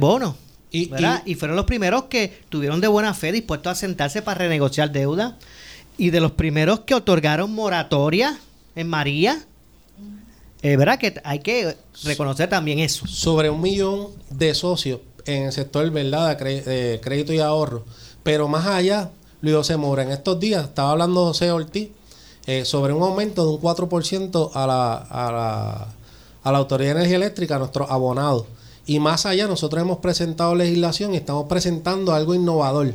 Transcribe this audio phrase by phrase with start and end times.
[0.00, 0.36] bonos.
[0.70, 0.90] Y,
[1.26, 5.36] y, fueron los primeros que tuvieron de buena fe dispuestos a sentarse para renegociar deuda
[5.98, 8.38] y de los primeros que otorgaron moratoria
[8.74, 9.44] en María.
[10.62, 13.06] Es verdad que hay que reconocer también eso.
[13.06, 16.38] Sobre un millón de socios en el sector ¿verdad?
[16.38, 17.84] de crédito y ahorro.
[18.22, 19.10] Pero más allá,
[19.42, 21.90] Luis José Mora, en estos días estaba hablando José Ortiz
[22.46, 25.88] eh, sobre un aumento de un 4% a la, a, la,
[26.44, 28.46] a la Autoridad de Energía Eléctrica, a nuestros abonados.
[28.86, 32.94] Y más allá, nosotros hemos presentado legislación y estamos presentando algo innovador,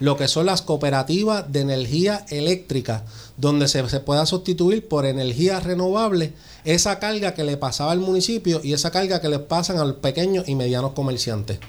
[0.00, 3.04] lo que son las cooperativas de energía eléctrica,
[3.36, 6.32] donde se, pueda sustituir por energía renovable
[6.64, 9.96] esa carga que le pasaba al municipio y esa carga que le pasan a los
[9.96, 11.60] pequeños y medianos comerciantes.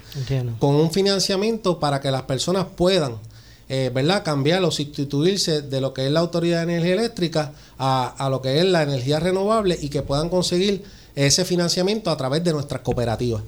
[0.58, 3.14] Con un financiamiento para que las personas puedan
[3.68, 4.24] eh, ¿verdad?
[4.24, 8.42] cambiar o sustituirse de lo que es la Autoridad de Energía Eléctrica a, a, lo
[8.42, 10.82] que es la energía renovable y que puedan conseguir
[11.14, 13.42] ese financiamiento a través de nuestras cooperativas.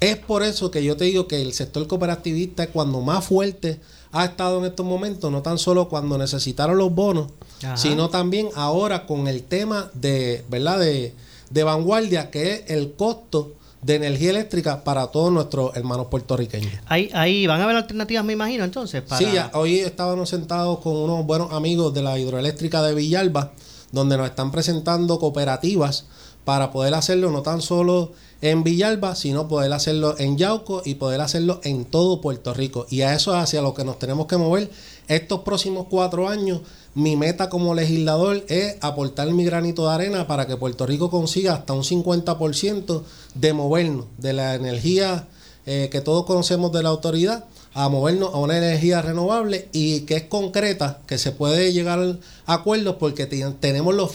[0.00, 3.80] Es por eso que yo te digo que el sector cooperativista es cuando más fuerte
[4.12, 7.28] ha estado en estos momentos, no tan solo cuando necesitaron los bonos,
[7.74, 10.78] sino también ahora con el tema de, ¿verdad?
[10.80, 11.14] De,
[11.50, 16.72] de vanguardia, que es el costo de energía eléctrica para todos nuestros hermanos puertorriqueños.
[16.86, 19.02] Ahí, ahí van a haber alternativas, me imagino, entonces.
[19.02, 19.18] Para...
[19.18, 23.52] Sí, hoy estábamos sentados con unos buenos amigos de la hidroeléctrica de Villalba,
[23.92, 26.06] donde nos están presentando cooperativas
[26.44, 28.12] para poder hacerlo no tan solo
[28.50, 32.86] en Villalba, sino poder hacerlo en Yauco y poder hacerlo en todo Puerto Rico.
[32.90, 34.70] Y a eso es hacia lo que nos tenemos que mover
[35.08, 36.60] estos próximos cuatro años.
[36.94, 41.54] Mi meta como legislador es aportar mi granito de arena para que Puerto Rico consiga
[41.54, 43.02] hasta un 50%
[43.34, 45.28] de movernos de la energía
[45.66, 47.44] eh, que todos conocemos de la autoridad
[47.76, 52.00] a movernos a una energía renovable y que es concreta, que se puede llegar
[52.46, 54.14] a acuerdos porque tenemos, los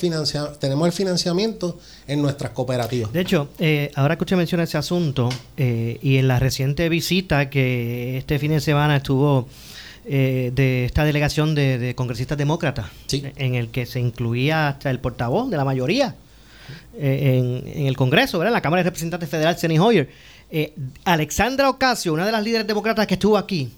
[0.59, 3.13] tenemos el financiamiento en nuestras cooperativas.
[3.13, 7.51] De hecho, eh, ahora que usted menciona ese asunto eh, y en la reciente visita
[7.51, 9.47] que este fin de semana estuvo
[10.05, 15.51] eh, de esta delegación de, congresistas demócratas, en el que se incluía hasta el portavoz
[15.51, 16.15] de la mayoría
[16.97, 18.49] en, en, el Congreso, ¿verdad?
[18.49, 20.09] en la Cámara de Representantes Federal, Senny Hoyer
[20.51, 20.75] eh,
[21.05, 23.71] Alexandra Ocasio, una de las líderes demócratas que estuvo aquí,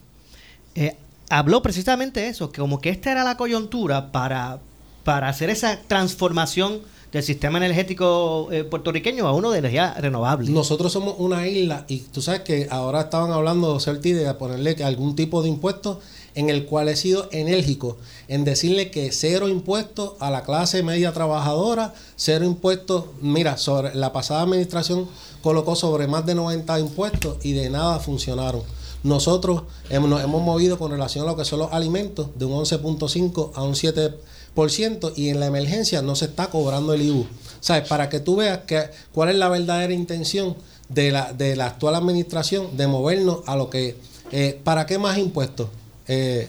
[0.75, 0.95] eh,
[1.29, 4.59] habló precisamente eso, que como que esta era la coyuntura para,
[5.03, 6.81] para hacer esa transformación
[7.11, 10.49] del sistema energético eh, puertorriqueño a uno de energía renovable.
[10.49, 15.15] Nosotros somos una isla y tú sabes que ahora estaban hablando, Certi, de ponerle algún
[15.15, 16.01] tipo de impuesto
[16.33, 17.97] en el cual he sido enérgico
[18.27, 24.11] en decirle que cero impuestos a la clase media trabajadora, cero impuestos, mira, sobre la
[24.11, 25.07] pasada administración
[25.43, 28.63] colocó sobre más de 90 impuestos y de nada funcionaron.
[29.03, 33.51] Nosotros nos hemos movido con relación a lo que son los alimentos de un 11.5
[33.53, 37.27] a un 7% y en la emergencia no se está cobrando el IBU.
[37.59, 37.87] ¿Sabes?
[37.89, 40.55] Para que tú veas que, cuál es la verdadera intención
[40.87, 43.97] de la, de la actual administración de movernos a lo que...
[44.31, 45.67] Eh, ¿Para qué más impuestos?
[46.07, 46.47] Eh,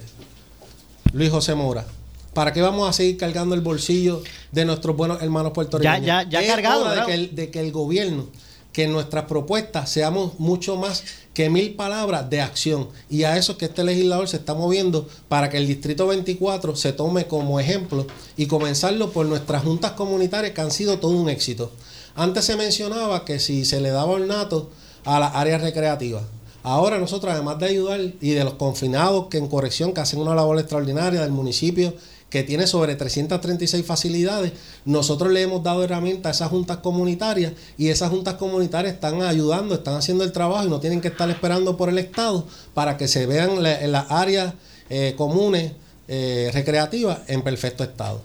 [1.13, 1.85] Luis José Mora.
[2.33, 4.23] ¿Para qué vamos a seguir cargando el bolsillo
[4.53, 6.07] de nuestros buenos hermanos puertorriqueños?
[6.07, 6.89] Ya, ya, ya cargado.
[6.89, 8.27] de que, el, de que el gobierno
[8.75, 12.89] que nuestras propuestas seamos mucho más que mil palabras de acción.
[13.09, 16.75] Y a eso es que este legislador se está moviendo para que el Distrito 24
[16.75, 18.05] se tome como ejemplo
[18.37, 21.71] y comenzarlo por nuestras juntas comunitarias que han sido todo un éxito.
[22.17, 24.71] Antes se mencionaba que si se le daba ornato
[25.05, 26.25] a las áreas recreativas.
[26.65, 30.35] Ahora nosotros, además de ayudar y de los confinados que en corrección, que hacen una
[30.35, 31.95] labor extraordinaria del municipio
[32.35, 34.51] que tiene sobre 336 facilidades,
[34.85, 39.77] nosotros le hemos dado herramientas a esas juntas comunitarias y esas juntas comunitarias están ayudando,
[39.77, 43.07] están haciendo el trabajo y no tienen que estar esperando por el Estado para que
[43.07, 44.55] se vean las áreas
[44.91, 45.75] eh, comunes
[46.09, 48.21] eh, recreativas en perfecto estado.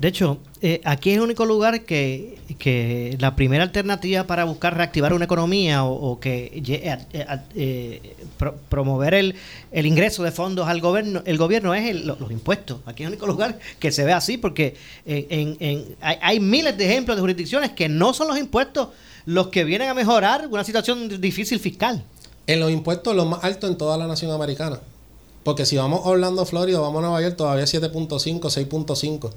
[0.00, 4.74] De hecho, eh, aquí es el único lugar que, que, la primera alternativa para buscar
[4.74, 6.98] reactivar una economía o, que eh,
[7.54, 8.16] eh,
[8.70, 9.34] promover el,
[9.70, 12.78] el, ingreso de fondos al gobierno, el gobierno es los impuestos.
[12.86, 14.74] Aquí es el único lugar que se ve así porque
[15.04, 18.88] en, en, hay, hay, miles de ejemplos de jurisdicciones que no son los impuestos
[19.26, 22.02] los que vienen a mejorar una situación difícil fiscal.
[22.46, 24.80] En los impuestos los más altos en toda la nación americana.
[25.44, 29.30] Porque si vamos a Orlando, Florida, vamos a Nueva York, todavía 7.5, 6.5.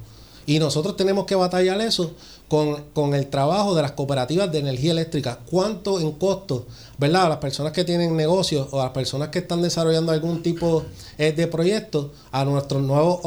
[0.45, 2.11] Y nosotros tenemos que batallar eso
[2.47, 5.39] con, el trabajo de las cooperativas de energía eléctrica.
[5.49, 6.65] ¿Cuánto en costo,
[6.97, 7.25] verdad?
[7.25, 10.83] A las personas que tienen negocios o a las personas que están desarrollando algún tipo
[11.17, 13.21] eh, de proyecto, a nuestros nuevos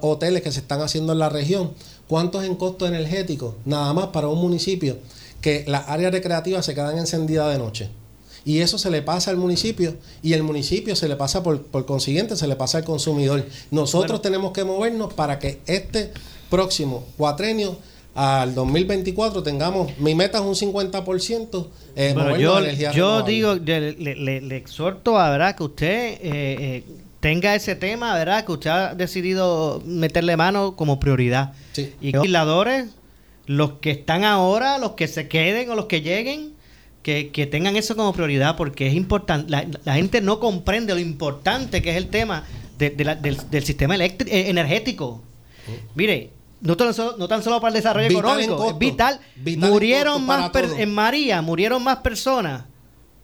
[0.00, 1.72] hoteles que se están haciendo en la región,
[2.08, 3.54] ¿cuánto es en costo energético?
[3.64, 4.96] Nada más para un municipio
[5.40, 7.90] que las áreas recreativas se quedan encendidas de noche.
[8.44, 11.86] Y eso se le pasa al municipio y el municipio se le pasa por, por
[11.86, 13.46] consiguiente, se le pasa al consumidor.
[13.70, 16.12] Nosotros tenemos que movernos para que este
[16.52, 17.78] próximo cuatrenio
[18.14, 21.66] al 2024 tengamos, mi meta es un 50%.
[21.96, 22.60] Eh, yo
[22.92, 26.84] yo digo, le, le, exhorto a verdad que usted eh, eh,
[27.20, 31.54] tenga ese tema, verdad que usted ha decidido meterle mano como prioridad.
[32.02, 32.90] Y los legisladores,
[33.46, 36.52] los que están ahora, los que se queden o los que lleguen,
[37.02, 39.50] que, tengan eso como prioridad porque es importante.
[39.84, 42.44] La, gente no comprende lo importante que es el tema
[42.78, 45.22] del, sistema eh, energético.
[45.94, 46.30] Mire,
[46.62, 49.20] no tan, solo, no tan solo para el desarrollo económico, es vital.
[49.58, 52.64] murieron más en María, murieron más personas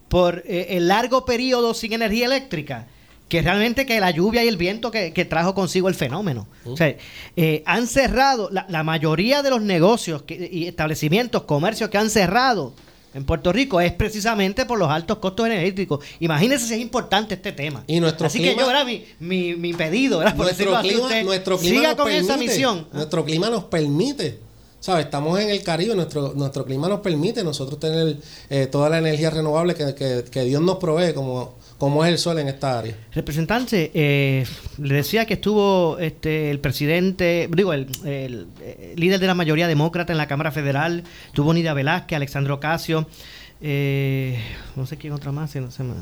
[0.08, 2.88] por eh, el largo periodo sin energía eléctrica
[3.28, 6.48] que realmente que la lluvia y el viento que, trajo consigo el fenómeno.
[6.64, 6.96] O sea,
[7.36, 12.72] eh, han cerrado, la, mayoría de los negocios y establecimientos, comercios que han cerrado
[13.18, 16.04] en Puerto Rico es precisamente por los altos costos energéticos.
[16.20, 17.82] Imagínense si es importante este tema.
[17.86, 21.80] Y nuestro así que yo, era mi, mi, mi pedido, Por nuestro clima, nuestro clima
[21.80, 22.86] siga con esa misión.
[22.92, 24.38] Nuestro clima nos permite.
[24.80, 25.06] ¿Sabes?
[25.06, 28.16] Estamos en el Caribe, nuestro, nuestro clima nos permite nosotros tener
[28.48, 32.18] eh, toda la energía renovable que, que, que Dios nos provee como ¿Cómo es el
[32.18, 32.94] sol en esta área?
[33.12, 34.44] Representante, eh,
[34.78, 37.86] le decía que estuvo este, el presidente, digo, el,
[38.96, 43.06] líder de la mayoría demócrata en la Cámara Federal, tuvo Nidia Velázquez, Alexandro Casio,
[43.60, 44.40] eh,
[44.74, 45.94] no sé quién otra más, no se me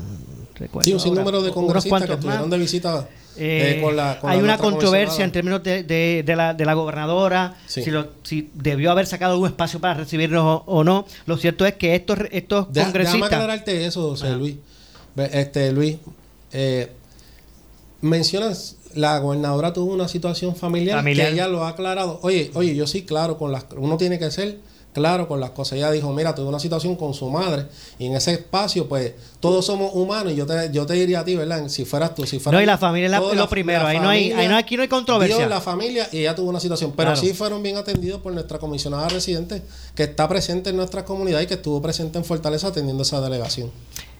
[0.55, 0.85] recuerda.
[0.85, 5.23] Sí, un sinnúmero de congresistas que estuvieron de visita eh, con la, hay una controversia
[5.23, 7.83] en términos de, de, la, de la gobernadora, si,
[8.23, 11.05] si debió haber sacado algún espacio para recibirnos o, no.
[11.27, 13.13] Lo cierto es que estos, estos congresistas...
[13.13, 14.55] Déjame aclararte eso, José Luis.
[15.17, 15.97] Este, Luis,
[16.53, 16.91] eh,
[18.01, 22.19] mencionas, la gobernadora tuvo una situación familiar, que ella lo ha aclarado.
[22.23, 24.59] Oye, oye, yo sí, claro, con las, uno tiene que ser
[24.93, 25.77] claro con las cosas.
[25.77, 27.67] Ella dijo, mira, tuve una situación con su madre
[27.99, 31.25] y en ese espacio, pues, todos somos humanos y yo te, yo te diría a
[31.25, 31.67] ti, ¿verdad?
[31.67, 34.31] Si fueras tú, si fueras No, y la familia es lo primero, ahí, no hay,
[34.31, 35.37] ahí no, aquí no hay controversia.
[35.37, 38.57] Dios, la familia y ella tuvo una situación, pero sí fueron bien atendidos por nuestra
[38.57, 39.61] comisionada residente
[39.93, 43.71] que está presente en nuestra comunidad y que estuvo presente en Fortaleza atendiendo esa delegación.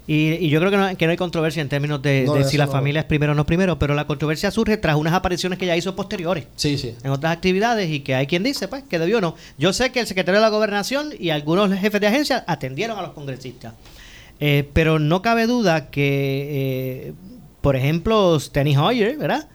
[0.10, 3.02] Y, yo creo que no, que no, hay controversia en términos de, si la familia
[3.02, 5.98] es primero o no primero, pero la controversia surge tras unas apariciones que ya hizo
[5.98, 6.96] posteriores sí, sí.
[7.04, 9.36] en otras actividades y que hay quien dice pues que debió o no.
[9.58, 13.02] Yo sé que el secretario de la gobernación y algunos jefes de agencia atendieron a
[13.02, 13.74] los congresistas,
[14.40, 17.14] eh, pero no cabe duda que, eh,
[17.60, 19.50] por ejemplo, Steny Hoyer, ¿verdad?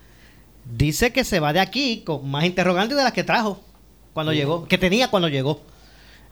[0.76, 3.58] Dice que se va de aquí con más interrogantes de las que trajo
[4.12, 5.62] cuando llegó, que tenía cuando llegó.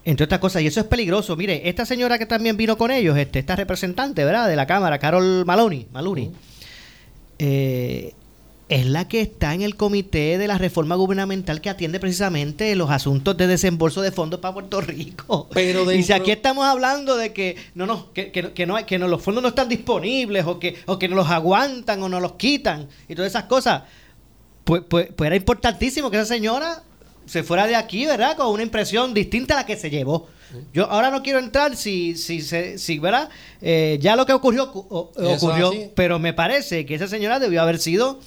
[0.05, 1.37] Entre otras cosas, y eso es peligroso.
[1.37, 4.49] Mire, esta señora que también vino con ellos, este, esta representante, ¿verdad?
[4.49, 6.31] De la Cámara, Carol Maloney, Maloney
[7.39, 8.15] eh,
[8.69, 12.91] es la que está en el comité de la reforma gubernamental que atiende precisamente los
[12.91, 15.49] asuntos de desembolso de fondos para Puerto Rico.
[15.53, 19.09] Pero Y si aquí estamos hablando de que no, no, que, que, no, que no,
[19.09, 22.35] los fondos no están disponibles o que, o que no los aguantan o no los
[22.35, 23.83] quitan y todas esas cosas,
[24.63, 26.85] pues, pues, pues era importantísimo que esa señora
[27.31, 28.37] se fuera de aquí, ¿verdad?
[28.37, 30.27] Con una impresión distinta a la que se llevó.
[30.75, 33.29] Yo ahora no quiero entrar si, si, si ¿verdad?
[33.63, 38.19] Eh, ya lo que ocurrió ocurrió, pero me parece que esa señora debió haber sido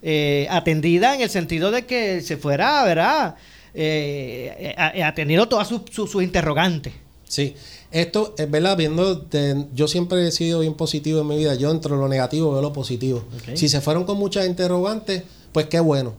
[0.00, 3.34] eh, atendida en el sentido de que se fuera, ¿verdad?
[3.74, 6.92] Eh, atendiendo todas sus su, interrogantes.
[7.26, 7.56] Sí,
[7.90, 9.26] esto es verdad, viendo,
[9.74, 12.72] yo siempre he sido bien positivo en mi vida, yo entre lo negativo veo lo
[12.72, 13.24] positivo.
[13.54, 16.14] Si se fueron con muchas interrogantes, pues qué bueno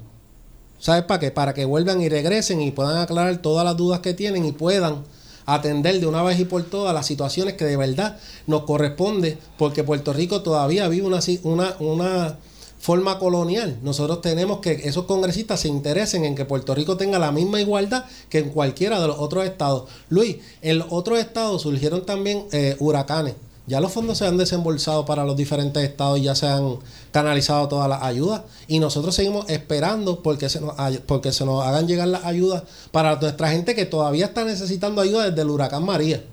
[0.84, 1.32] ¿Sabes para qué?
[1.32, 5.06] Para que vuelvan y regresen y puedan aclarar todas las dudas que tienen y puedan
[5.46, 9.86] atender de una vez y por todas las situaciones que de verdad nos corresponde, porque
[9.86, 12.38] Puerto Rico todavía vive una, una, una
[12.82, 13.80] forma colonial.
[13.82, 18.04] Nosotros tenemos que esos congresistas se interesen en que Puerto Rico tenga la misma igualdad
[18.28, 19.90] que en cualquiera de los otros estados.
[20.10, 23.36] Luis, en los otros estados surgieron también eh, huracanes.
[23.66, 26.80] Ya los fondos se han desembolsado para los diferentes estados y ya se han
[27.12, 28.42] canalizado todas las ayudas.
[28.68, 33.16] Y nosotros seguimos esperando porque se nos, porque se nos hagan llegar las ayudas para
[33.16, 36.24] nuestra gente que todavía está necesitando ayuda desde el huracán María.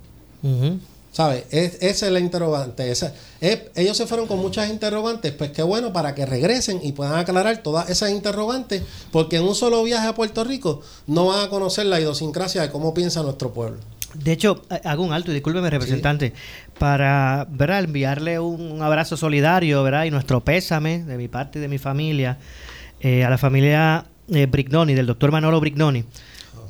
[1.12, 1.44] ¿Sabes?
[1.50, 2.92] Es, esa es la interrogante.
[3.74, 5.32] ellos se fueron con muchas interrogantes.
[5.32, 8.82] Pues qué bueno para que regresen y puedan aclarar todas esas interrogantes.
[9.12, 12.70] Porque en un solo viaje a Puerto Rico no van a conocer la idiosincrasia de
[12.70, 13.78] cómo piensa nuestro pueblo.
[14.14, 16.32] De hecho, hago un alto, y discúlpeme, representante,
[16.78, 17.84] para ¿verdad?
[17.84, 20.04] enviarle un, abrazo solidario ¿verdad?
[20.04, 22.38] y nuestro pésame de mi parte y de mi familia
[23.00, 26.04] eh, a la familia eh, Brignoni, del doctor Manolo Brignoni,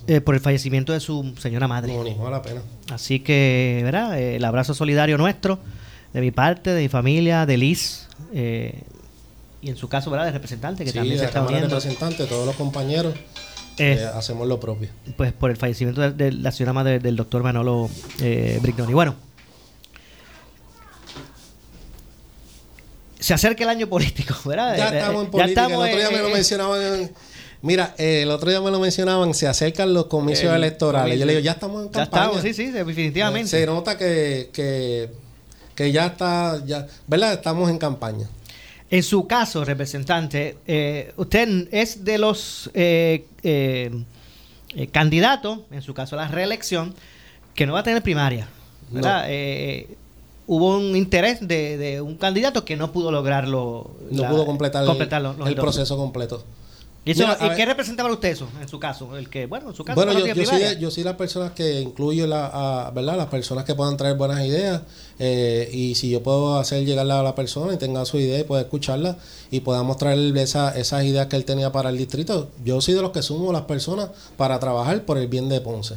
[0.06, 1.92] eh, por el fallecimiento de su señora madre.
[1.94, 2.62] No, la pena.
[2.90, 4.18] Así que, ¿verdad?
[4.18, 5.58] Eh, el abrazo solidario nuestro,
[6.14, 8.08] de mi parte, de mi familia, de Liz.
[8.32, 10.26] y en su caso, ¿verdad?
[10.26, 11.68] De representante, que también se está uniendo.
[11.68, 13.14] representante, todos los compañeros.
[13.78, 14.88] Eh, eh, hacemos lo propio.
[15.16, 17.88] Pues por el fallecimiento de, la señora madre del doctor Manolo
[18.20, 18.92] eh, Brignoni.
[18.92, 19.14] Bueno,
[23.18, 24.76] se acerca el año político, ¿verdad?
[24.76, 25.66] Ya estamos en política.
[25.66, 27.10] el otro día me lo mencionaban
[27.62, 31.18] Mira, el otro día me lo mencionaban, se acercan los comicios electorales.
[31.18, 32.10] Yo le digo, ya estamos en campaña.
[32.10, 33.50] Ya estamos, sí, sí, definitivamente.
[33.50, 35.10] Se nota que, que,
[35.74, 37.34] que ya está, ya, ¿verdad?
[37.34, 38.26] Estamos en campaña.
[38.90, 44.04] En su caso, representante, eh, usted es de los eh, eh,
[44.90, 46.92] candidatos, en su caso la reelección,
[47.54, 48.48] que no va a tener primaria.
[48.90, 49.28] ¿verdad?
[50.48, 53.92] hubo un interés de, un candidato que no pudo lograrlo.
[54.10, 56.44] No pudo completar, el, proceso completo.
[57.02, 59.16] ¿Y, qué representaba usted eso en su caso?
[59.16, 59.94] El que, bueno, en su caso.
[59.94, 63.16] Bueno, yo, yo, soy, yo soy las personas que incluyo la, ¿verdad?
[63.16, 64.82] las personas que puedan traer buenas ideas.
[65.18, 68.44] Eh, y si yo puedo hacer llegarla a la persona y tenga su idea y
[68.44, 69.16] pueda escucharla
[69.50, 73.02] y podamos traer esa, esas ideas que él tenía para el distrito, yo soy de
[73.02, 75.94] los que sumo las personas para trabajar por el bien de Ponce.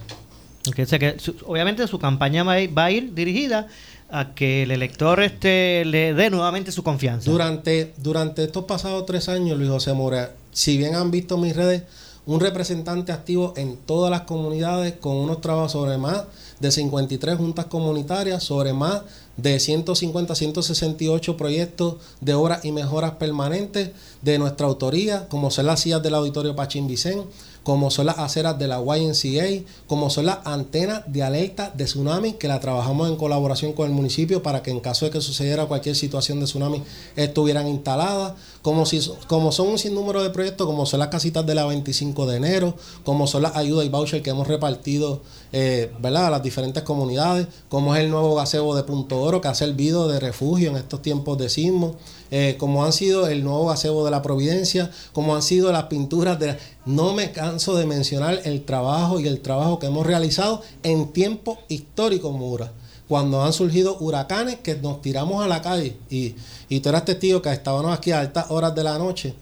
[0.65, 3.67] Okay, que obviamente su campaña va a ir dirigida
[4.13, 7.29] a que el elector este le dé nuevamente su confianza.
[7.29, 11.81] Durante, durante estos pasados tres años, Luis José Mora, si bien han visto mis redes,
[12.27, 16.25] un representante activo en todas las comunidades con unos trabajos sobre más
[16.59, 19.01] de 53 juntas comunitarias, sobre más
[19.35, 23.89] de 150, 168 proyectos de obras y mejoras permanentes
[24.21, 27.23] de nuestra autoría, como son las sillas del Auditorio Pachín Vicén,
[27.63, 32.33] como son las aceras de la YNCA, como son las antenas de alerta de tsunami
[32.33, 35.65] que la trabajamos en colaboración con el municipio para que en caso de que sucediera
[35.65, 36.83] cualquier situación de tsunami
[37.15, 38.83] estuvieran instaladas, como,
[39.27, 42.75] como son un sinnúmero de proyectos, como son las casitas de la 25 de enero,
[43.05, 45.21] como son las ayudas y vouchers que hemos repartido
[45.53, 46.25] eh, ¿verdad?
[46.25, 50.07] a las diferentes comunidades, como es el nuevo gazebo de Punto Oro que ha servido
[50.07, 51.95] de refugio en estos tiempos de sismo,
[52.31, 56.39] eh, como han sido el nuevo gazebo de la Providencia, como han sido las pinturas
[56.39, 56.57] de...
[56.85, 61.59] No me canso de mencionar el trabajo y el trabajo que hemos realizado en tiempo
[61.69, 62.73] histórico, Mura
[63.07, 66.35] cuando han surgido huracanes que nos tiramos a la calle y,
[66.69, 69.35] y tú eras testigo que estábamos aquí a altas horas de la noche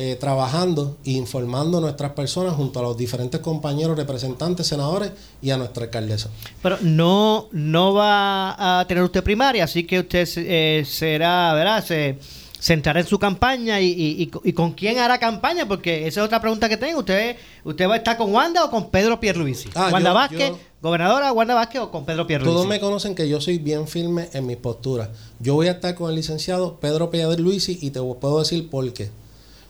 [0.00, 5.10] eh, trabajando e informando a nuestras personas junto a los diferentes compañeros representantes, senadores
[5.42, 6.30] y a nuestra alcaldesa.
[6.62, 11.84] Pero no, no va a tener usted primaria, así que usted eh, será, ¿verdad?
[11.84, 12.16] Se
[12.60, 16.68] centrará en su campaña y, y, con quién hará campaña, porque esa es otra pregunta
[16.68, 17.00] que tengo.
[17.00, 19.68] ¿Usted usted va a estar con Wanda o con Pedro Pierluisi?
[19.74, 22.54] Ah, ¿Wanda Vázquez, gobernadora Wanda Vázquez o con Pedro Pierluisi?
[22.54, 25.08] Todos me conocen que yo soy bien firme en mis posturas.
[25.40, 29.10] Yo voy a estar con el licenciado Pedro Pierluisi y te puedo decir por qué.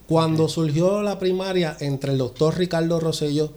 [0.08, 3.52] Cuando surgió la primaria entre el doctor Ricardo Rosello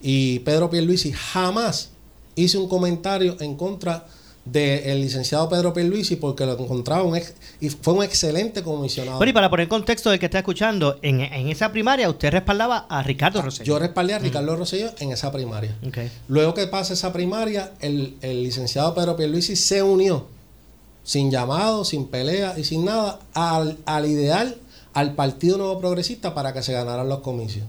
[0.00, 1.90] y Pedro Pierluisi, jamás
[2.36, 4.06] hice un comentario en contra
[4.46, 7.20] del licenciado Pedro Pierluisi porque lo encontraba un
[7.60, 9.18] y fue un excelente comisionado.
[9.18, 13.02] Bueno, y para poner contexto del que está escuchando, en, esa primaria usted respaldaba a
[13.02, 13.66] Ricardo Rosello.
[13.66, 15.76] Yo respaldé a Ricardo Rosello en esa primaria.
[16.28, 20.28] Luego que pasa esa primaria, el, el licenciado Pedro Pierluisi se unió
[21.04, 24.56] sin llamado, sin pelea y sin nada al, al ideal
[24.94, 27.66] al Partido Nuevo Progresista para que se ganaran los comicios.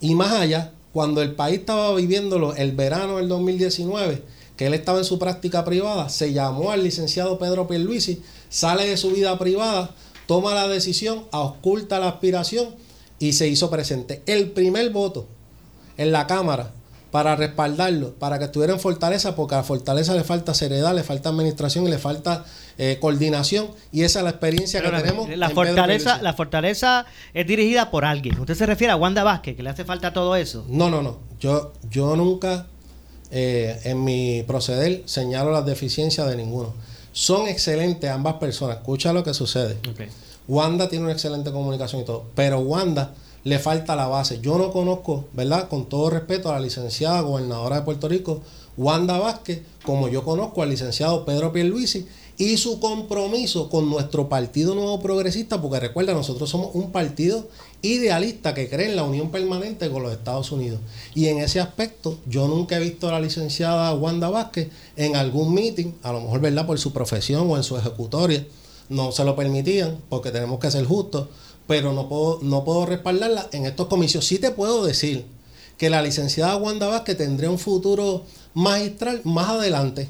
[0.00, 4.22] Y más allá, cuando el país estaba viviéndolo el verano del 2019,
[4.56, 8.96] que él estaba en su práctica privada, se llamó al licenciado Pedro Pierluisi, sale de
[8.96, 9.94] su vida privada,
[10.26, 12.74] toma la decisión, oculta la aspiración
[13.18, 14.22] y se hizo presente.
[14.26, 15.26] El primer voto
[15.96, 16.72] en la Cámara
[17.10, 21.28] para respaldarlo, para que estuviera en Fortaleza, porque a Fortaleza le falta seriedad, le falta
[21.28, 22.44] administración y le falta
[22.78, 23.68] eh, coordinación.
[23.90, 25.28] Y esa es la experiencia que tenemos.
[25.36, 28.38] La fortaleza, la fortaleza es dirigida por alguien.
[28.38, 30.64] ¿Usted se refiere a Wanda Vázquez, que le hace falta todo eso?
[30.68, 31.18] No, no, no.
[31.40, 32.66] Yo, yo nunca
[33.30, 36.74] eh, en mi proceder señalo las deficiencias de ninguno.
[37.12, 38.78] Son excelentes ambas personas.
[38.78, 39.78] Escucha lo que sucede.
[40.46, 43.12] Wanda tiene una excelente comunicación y todo, pero Wanda
[43.44, 44.40] le falta la base.
[44.40, 45.68] Yo no conozco, ¿verdad?
[45.68, 48.42] Con todo respeto a la licenciada gobernadora de Puerto Rico,
[48.76, 52.06] Wanda Vázquez, como yo conozco al licenciado Pedro Pierluisi
[52.40, 57.46] y su compromiso con nuestro Partido Nuevo Progresista, porque recuerda, nosotros somos un partido
[57.82, 60.80] idealista que cree en la unión permanente con los Estados Unidos.
[61.14, 65.52] Y en ese aspecto, yo nunca he visto a la licenciada Wanda Vázquez en algún
[65.52, 66.66] meeting, a lo mejor, ¿verdad?
[66.66, 68.46] Por su profesión o en su ejecutoria,
[68.88, 71.28] no se lo permitían, porque tenemos que ser justos
[71.70, 74.26] pero no puedo, no puedo respaldarla en estos comicios.
[74.26, 75.24] Sí te puedo decir
[75.78, 78.24] que la licenciada Wanda Vázquez tendría un futuro
[78.54, 80.08] magistral más adelante.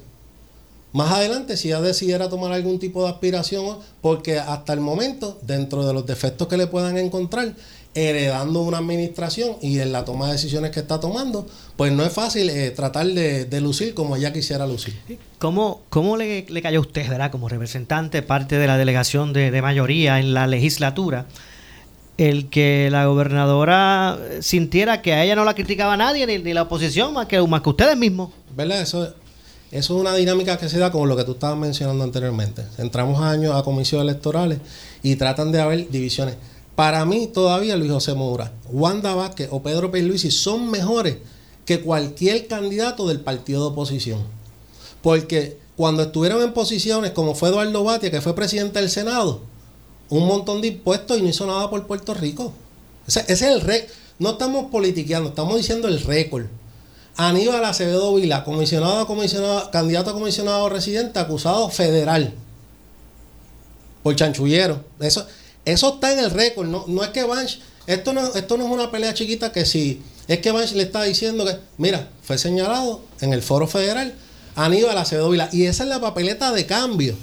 [0.95, 5.87] Más adelante, si ella decidiera tomar algún tipo de aspiración, porque hasta el momento, dentro
[5.87, 7.55] de los defectos que le puedan encontrar,
[7.93, 12.13] heredando una administración y en la toma de decisiones que está tomando, pues no es
[12.13, 14.99] fácil eh, tratar de, lucir como ella quisiera lucir.
[15.39, 17.31] ¿Cómo, cómo le, cayó a usted, ¿verdad?
[17.31, 21.27] como representante, parte de la delegación de, de mayoría en la legislatura?
[22.21, 27.15] El que la gobernadora sintiera que a ella no la criticaba nadie, ni, la oposición,
[27.15, 28.29] más que, más que ustedes mismos.
[28.55, 28.83] ¿Verdad?
[28.83, 29.15] Eso,
[29.71, 32.63] es una dinámica que se da con lo que tú estabas mencionando anteriormente.
[32.77, 34.59] Entramos años a comisiones electorales
[35.03, 36.35] y tratan de haber divisiones.
[36.75, 41.17] Para mí todavía Luis José Moura, Wanda Vázquez o Pedro Pierluisi son mejores
[41.65, 44.21] que cualquier candidato del partido de oposición.
[45.01, 49.41] Porque cuando estuvieron en posiciones como fue Eduardo Batia, que fue presidente del Senado,
[50.11, 52.53] un montón de impuestos y no hizo nada por Puerto Rico.
[53.07, 53.91] Ese, es el récord.
[54.19, 56.47] No estamos politiqueando, estamos diciendo el récord.
[57.17, 62.35] Aníbal Acevedo Vila, comisionado, comisionado, candidato a comisionado residente, acusado federal
[64.03, 64.85] por chanchullero.
[65.01, 65.27] Eso,
[65.65, 66.67] eso está en el récord.
[66.67, 70.03] No, no es que Banch, esto no, esto no es una pelea chiquita que si
[70.29, 74.15] es que Banch le está diciendo que, mira, fue señalado en el foro federal
[74.57, 75.49] Aníbal Acevedo Vila.
[75.53, 77.17] Y esa es la papeleta de cambio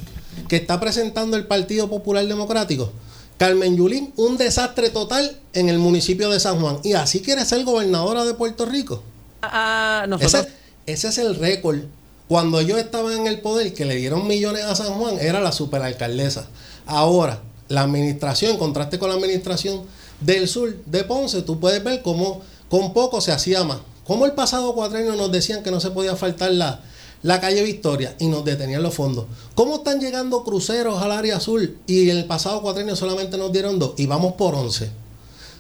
[0.48, 2.92] que está presentando el Partido Popular Democrático.
[3.38, 6.80] Carmen Yulín, un desastre total en el municipio de San Juan.
[6.84, 9.04] Y así quiere ser gobernadora de Puerto Rico.
[9.42, 10.48] Ah, ah, ese,
[10.88, 11.80] ese, es el récord.
[12.28, 15.52] Cuando yo estaba en el poder, que le dieron millones a San Juan, era la
[15.52, 16.48] superalcaldesa.
[16.88, 19.84] Ahora, la administración, en contraste con la administración
[20.20, 23.80] del sur de Ponce, tú puedes ver cómo con poco se hacía más.
[24.04, 26.82] Como el pasado cuatrenio nos decían que no se podía faltar la,
[27.24, 29.26] la calle Victoria y nos detenían los fondos.
[29.56, 33.94] ¿Cómo están llegando cruceros al área azul y el pasado cuatrenio solamente nos dieron dos
[33.98, 34.92] y vamos por once?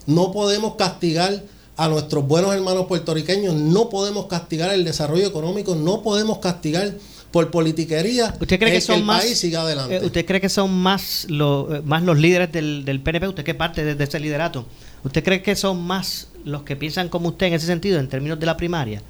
[0.06, 1.44] No podemos castigar
[1.76, 6.96] a nuestros buenos hermanos puertorriqueños, no podemos castigar el desarrollo económico, no podemos castigar
[7.32, 9.98] por politiquería ¿Usted cree que, son el más, país siga adelante.
[9.98, 13.28] Eh, ¿Usted cree que son más, lo, más los líderes del, del PNP?
[13.28, 14.66] ¿Usted qué parte de, ese liderato?
[15.04, 18.40] ¿Usted cree que son más los que piensan como usted en ese sentido, en términos
[18.40, 19.02] de la primaria?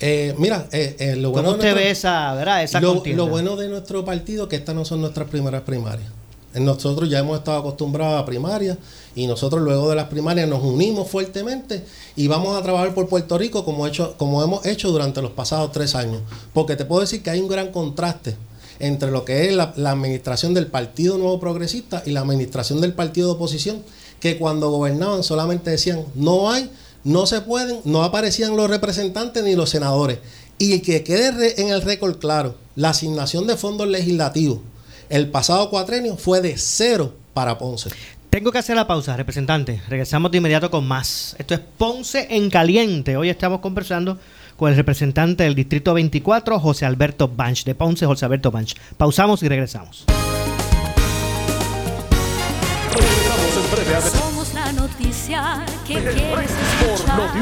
[0.00, 2.62] Eh, mira, eh, eh, lo bueno usted ve esa, ¿verdad?
[2.62, 6.08] esa lo, lo, bueno de nuestro partido es que estas no son nuestras primeras primarias.
[6.54, 8.78] Nosotros ya hemos estado acostumbrados a primarias
[9.14, 11.84] y nosotros luego de las primarias nos unimos fuertemente
[12.14, 15.72] y vamos a trabajar por Puerto Rico como, hecho, como hemos hecho durante los pasados
[15.72, 16.22] tres años.
[16.54, 18.36] Porque te puedo decir que hay un gran contraste
[18.78, 22.94] entre lo que es la, la administración del Partido Nuevo Progresista y la administración del
[22.94, 23.82] Partido de Oposición,
[24.20, 26.70] que cuando gobernaban solamente decían no hay
[27.06, 30.18] no se pueden, no aparecían los representantes ni los senadores.
[30.58, 34.58] Y que quede en el récord claro, la asignación de fondos legislativos
[35.08, 37.90] el pasado cuatrenio fue de cero para Ponce.
[38.30, 39.80] Tengo que hacer la pausa, representante.
[39.88, 41.36] Regresamos de inmediato con más.
[41.38, 43.16] Esto es Ponce en Caliente.
[43.16, 44.18] Hoy estamos conversando
[44.56, 48.74] con el representante del Distrito 24, José Alberto Banch, de Ponce, José Alberto Banch.
[48.96, 50.06] Pausamos y regresamos.
[54.76, 57.16] Noticia que quieres escuchar.
[57.16, 57.34] Por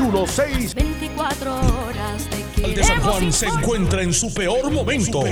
[0.75, 5.22] 24 horas de de San Juan se encuentra en su peor momento.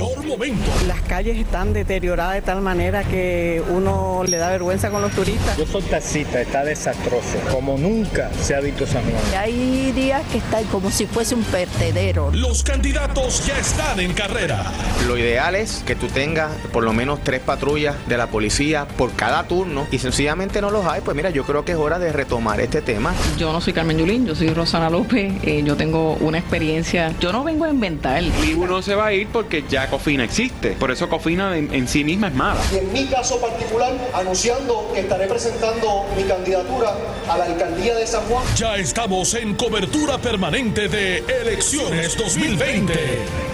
[0.86, 5.56] Las calles están deterioradas de tal manera que uno le da vergüenza con los turistas.
[5.56, 9.22] Yo soy taxista, está desastroso, como nunca se ha visto San Juan.
[9.38, 12.30] Hay días que está como si fuese un vertedero.
[12.32, 14.70] Los candidatos ya están en carrera.
[15.06, 19.12] Lo ideal es que tú tengas por lo menos tres patrullas de la policía por
[19.12, 21.00] cada turno y sencillamente no los hay.
[21.00, 23.14] Pues mira, yo creo que es hora de retomar este tema.
[23.38, 25.32] Yo no soy Carmen Yulín, yo soy Rosana López.
[25.42, 28.20] Eh, yo tengo una experiencia yo no vengo a inventar.
[28.20, 30.72] Y uno se va a ir porque ya Cofina existe.
[30.72, 32.60] Por eso Cofina en, sí misma es mala.
[32.72, 36.96] Y en mi caso particular, anunciando que estaré presentando mi candidatura
[37.28, 38.42] a la alcaldía de San Juan.
[38.56, 42.92] Ya estamos en cobertura permanente de Elecciones 2020.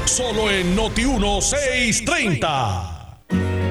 [0.06, 3.18] Solo en Noti 1630.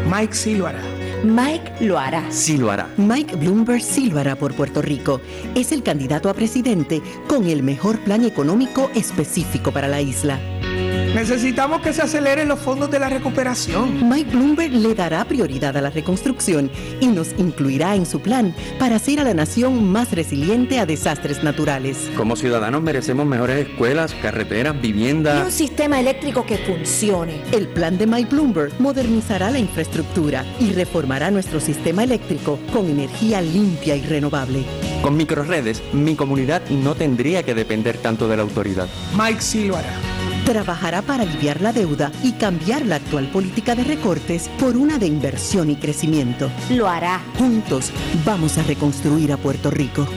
[0.06, 2.24] Mike Silvara Mike lo hará.
[2.32, 2.88] Sí lo hará.
[2.98, 5.20] Mike Bloomberg sí lo hará por Puerto Rico.
[5.56, 10.40] Es el candidato a presidente con el mejor plan económico específico para la isla.
[11.18, 14.08] Necesitamos que se aceleren los fondos de la recuperación.
[14.08, 16.70] Mike Bloomberg le dará prioridad a la reconstrucción
[17.02, 21.42] y nos incluirá en su plan para hacer a la nación más resiliente a desastres
[21.42, 22.12] naturales.
[22.16, 25.42] Como ciudadanos merecemos mejores escuelas, carreteras, viviendas.
[25.42, 27.42] Y un sistema eléctrico que funcione.
[27.52, 33.42] El plan de Mike Bloomberg modernizará la infraestructura y reformará nuestro sistema eléctrico con energía
[33.42, 34.66] limpia y renovable.
[35.02, 38.88] Con microredes, mi comunidad no tendría que depender tanto de la autoridad.
[39.18, 39.72] Mike sí
[40.48, 45.06] trabajará para aliviar la deuda y cambiar la actual política de recortes por una de
[45.06, 46.50] inversión y crecimiento.
[46.70, 47.22] Lo hará.
[47.38, 47.92] Juntos
[48.26, 50.08] vamos a reconstruir a Puerto Rico.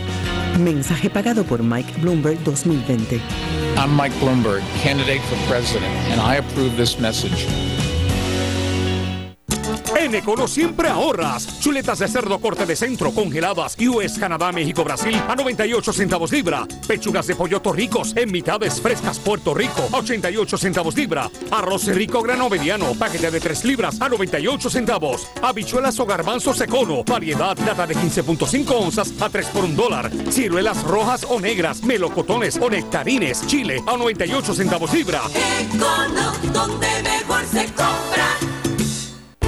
[0.60, 3.20] Mensaje pagado por Mike Bloomberg 2020.
[3.76, 7.48] I'm Mike Bloomberg, candidate for president, and I approve this message.
[10.00, 11.60] En Econo siempre ahorras.
[11.60, 16.66] Chuletas de cerdo corte de centro congeladas US, Canadá, México, Brasil a 98 centavos libra.
[16.88, 21.30] Pechugas de pollo torricos en mitades frescas Puerto Rico a 88 centavos libra.
[21.50, 25.28] Arroz rico grano mediano, paquete de 3 libras a 98 centavos.
[25.42, 30.10] Habichuelas o garbanzos Econo, variedad data de 15.5 onzas a 3 por un dólar.
[30.30, 35.20] Ciruelas rojas o negras, melocotones o nectarines, chile a 98 centavos libra.
[35.60, 38.59] Econo, donde mejor se compra.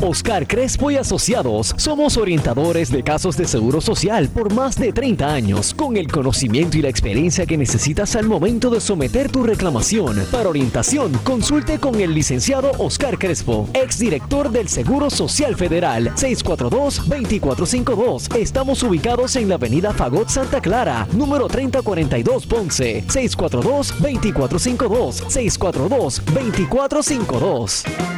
[0.00, 5.28] Oscar Crespo y Asociados somos orientadores de casos de seguro social por más de 30
[5.28, 10.24] años, con el conocimiento y la experiencia que necesitas al momento de someter tu reclamación.
[10.30, 18.36] Para orientación, consulte con el licenciado Oscar Crespo, exdirector del Seguro Social Federal, 642-2452.
[18.36, 25.24] Estamos ubicados en la avenida Fagot Santa Clara, número 3042 Ponce, 642-2452,
[25.58, 28.17] 642-2452.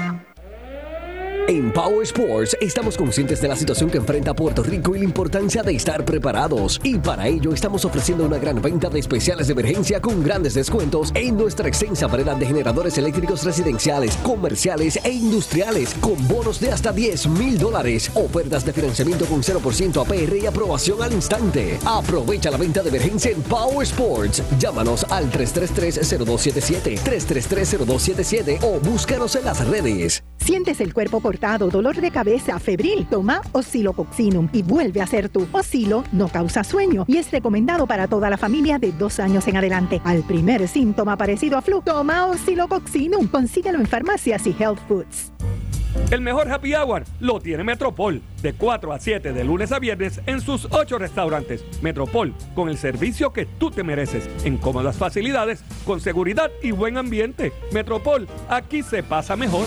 [1.51, 5.65] En Power Sports estamos conscientes de la situación que enfrenta Puerto Rico y la importancia
[5.65, 6.81] de estar preparados.
[6.85, 11.11] Y para ello estamos ofreciendo una gran venta de especiales de emergencia con grandes descuentos
[11.13, 16.93] en nuestra extensa variedad de generadores eléctricos residenciales, comerciales e industriales con bonos de hasta
[16.93, 18.13] 10 mil dólares.
[18.15, 21.81] Ofertas de financiamiento con 0% APR y aprobación al instante.
[21.85, 24.41] Aprovecha la venta de emergencia en Power Sports.
[24.61, 30.23] Llámanos al 333-0277, 333-0277 o búscanos en las redes.
[30.51, 33.07] ¿Sientes el cuerpo cortado, dolor de cabeza, febril?
[33.09, 35.47] Toma Oscilococcinum y vuelve a ser tú.
[35.53, 39.59] Oscilo no causa sueño y es recomendado para toda la familia de dos años en
[39.59, 40.01] adelante.
[40.03, 43.29] Al primer síntoma parecido a flu, toma Oscilococcinum.
[43.29, 45.31] Consíguelo en farmacias y health foods.
[46.11, 50.21] El mejor happy hour lo tiene Metropol, de 4 a 7 de lunes a viernes
[50.27, 51.65] en sus 8 restaurantes.
[51.81, 56.97] Metropol, con el servicio que tú te mereces, en cómodas facilidades, con seguridad y buen
[56.97, 57.53] ambiente.
[57.73, 59.67] Metropol, aquí se pasa mejor.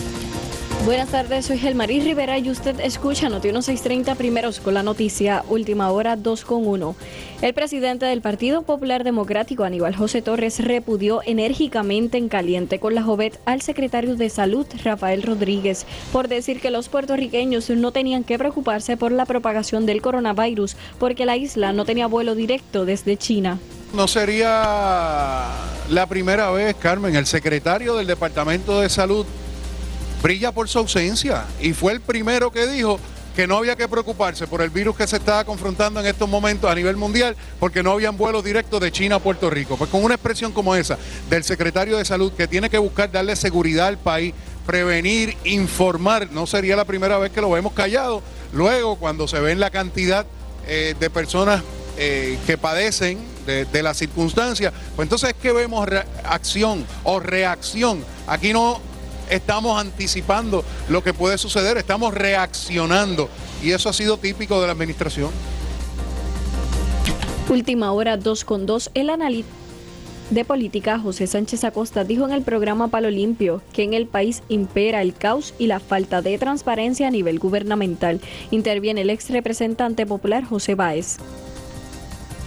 [0.85, 5.91] Buenas tardes, soy Gelmarí Rivera y usted escucha Noti 1630 primeros con la noticia Última
[5.91, 6.95] Hora 2 con 1.
[7.43, 13.03] El presidente del Partido Popular Democrático, Aníbal José Torres, repudió enérgicamente en caliente con la
[13.03, 18.39] Jovet al secretario de Salud, Rafael Rodríguez, por decir que los puertorriqueños no tenían que
[18.39, 23.59] preocuparse por la propagación del coronavirus porque la isla no tenía vuelo directo desde China.
[23.93, 25.47] No sería
[25.89, 29.27] la primera vez, Carmen, el secretario del Departamento de Salud
[30.21, 32.99] brilla por su ausencia y fue el primero que dijo
[33.35, 36.69] que no había que preocuparse por el virus que se estaba confrontando en estos momentos
[36.69, 39.77] a nivel mundial porque no habían vuelos directos de China a Puerto Rico.
[39.77, 40.97] Pues con una expresión como esa
[41.29, 44.33] del secretario de Salud que tiene que buscar darle seguridad al país,
[44.65, 48.21] prevenir, informar, no sería la primera vez que lo vemos callado.
[48.53, 50.25] Luego, cuando se ven la cantidad
[50.67, 51.63] eh, de personas
[51.97, 55.87] eh, que padecen de, de las circunstancias, pues entonces es que vemos
[56.25, 58.03] acción o reacción.
[58.27, 58.90] Aquí no
[59.31, 63.29] estamos anticipando lo que puede suceder, estamos reaccionando
[63.63, 65.31] y eso ha sido típico de la administración.
[67.49, 69.49] Última hora 2 con 2, el analista
[70.29, 74.43] de política José Sánchez Acosta dijo en el programa Palo Limpio que en el país
[74.47, 78.21] impera el caos y la falta de transparencia a nivel gubernamental.
[78.49, 81.17] Interviene el ex representante popular José Báez.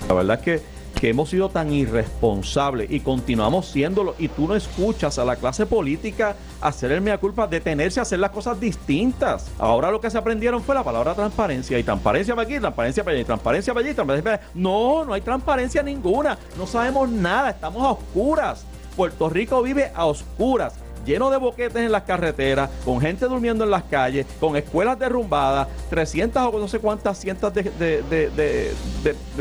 [0.08, 0.73] La verdad es que
[1.04, 5.66] que hemos sido tan irresponsables y continuamos siéndolo y tú no escuchas a la clase
[5.66, 9.50] política hacer el mea culpa, detenerse a hacer las cosas distintas.
[9.58, 13.18] Ahora lo que se aprendieron fue la palabra transparencia y transparencia para aquí, transparencia para
[13.18, 14.50] allá, transparencia para allí, transparencia para allá.
[14.54, 16.38] No, no hay transparencia ninguna.
[16.56, 18.64] No sabemos nada, estamos a oscuras.
[18.96, 20.72] Puerto Rico vive a oscuras
[21.04, 25.68] lleno de boquetes en las carreteras, con gente durmiendo en las calles, con escuelas derrumbadas,
[25.90, 28.72] 300 o no sé cuántas cientos de,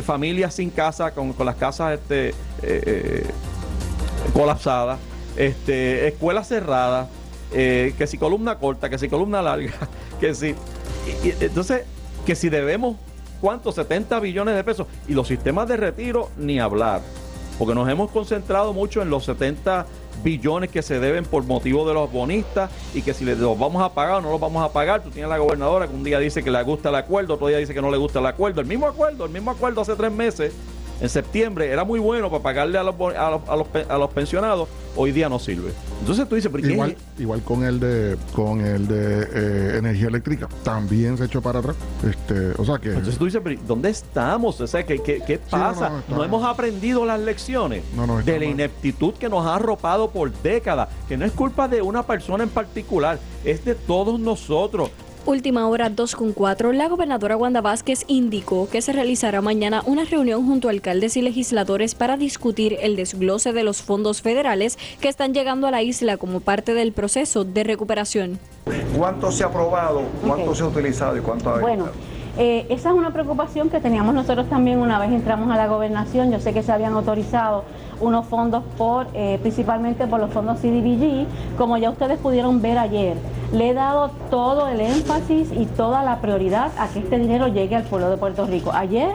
[0.06, 3.26] familias sin casa, con, las casas este, eh, eh,
[4.34, 5.00] colapsadas,
[5.36, 7.08] este, escuelas cerradas,
[7.52, 9.74] eh, que si columna corta, que si columna larga,
[10.20, 10.56] que si...
[11.40, 11.84] entonces,
[12.26, 12.96] que si debemos
[13.44, 14.88] cuántos, 70 billones de pesos.
[15.06, 17.02] Y los sistemas de retiro, ni hablar.
[17.60, 19.86] Porque nos hemos concentrado mucho en los 70
[20.24, 23.84] billones que se deben por motivo de los bonistas y que si les los vamos
[23.84, 25.04] a pagar o no los vamos a pagar.
[25.04, 27.58] Tú tienes la gobernadora que un día dice que le gusta el acuerdo, otro día
[27.58, 28.62] dice que no le gusta el acuerdo.
[28.62, 30.54] El mismo acuerdo, el mismo acuerdo hace tres meses
[31.04, 34.10] en septiembre era muy bueno para pagarle a los, a los, a los, a los
[34.12, 35.74] pensionados, hoy día no sirve.
[36.00, 40.08] Entonces tú dices, ¿pero qué igual, igual con el de con el de eh, energía
[40.08, 41.76] eléctrica, también se echó para atrás.
[42.10, 44.62] Este, o sea que Entonces tú dices, ¿pero ¿dónde estamos?
[44.62, 46.04] O sea, ¿qué, qué, qué pasa?
[46.08, 50.88] no, hemos aprendido las lecciones No, de la ineptitud que nos ha arropado por décadas,
[51.10, 54.90] que no es culpa de una persona en particular, es de todos nosotros.
[55.26, 56.74] Última hora 2 con 4.
[56.74, 61.22] La gobernadora Wanda Vázquez indicó que se realizará mañana una reunión junto a alcaldes y
[61.22, 66.18] legisladores para discutir el desglose de los fondos federales que están llegando a la isla
[66.18, 68.38] como parte del proceso de recuperación.
[68.98, 71.88] ¿Cuánto se ha aprobado, cuánto se ha utilizado y cuánto ha Bueno,
[72.38, 76.34] eh, esa es una preocupación que teníamos nosotros también una vez entramos a la gobernación.
[76.34, 77.64] Yo sé que se habían autorizado
[78.00, 81.28] unos fondos por, eh, principalmente por los fondos CDBG,
[81.58, 83.18] como ya ustedes pudieron ver ayer.
[83.52, 87.76] Le he dado todo el énfasis y toda la prioridad a que este dinero llegue
[87.76, 88.72] al pueblo de Puerto Rico.
[88.74, 89.12] Ayer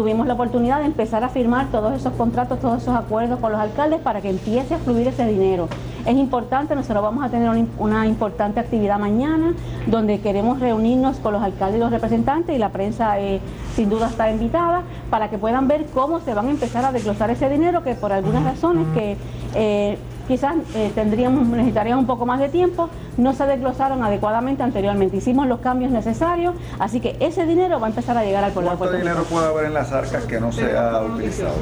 [0.00, 3.60] tuvimos la oportunidad de empezar a firmar todos esos contratos, todos esos acuerdos con los
[3.60, 5.68] alcaldes para que empiece a fluir ese dinero.
[6.06, 9.52] Es importante, nosotros vamos a tener una, importante actividad mañana
[9.88, 13.42] donde queremos reunirnos con los alcaldes y los representantes y la prensa eh,
[13.76, 17.28] sin duda está invitada para que puedan ver cómo se van a empezar a desglosar
[17.28, 19.18] ese dinero que por algunas razones que
[19.54, 19.98] eh,
[20.30, 25.16] quizás eh, tendríamos, necesitaríamos un poco más de tiempo, no se desglosaron adecuadamente anteriormente.
[25.16, 28.70] Hicimos los cambios necesarios, así que ese dinero va a empezar a llegar al pueblo
[28.70, 29.18] de ¿Cuánto Puerto Rico.
[29.18, 31.54] dinero puede haber en las arcas que no se ha utilizado?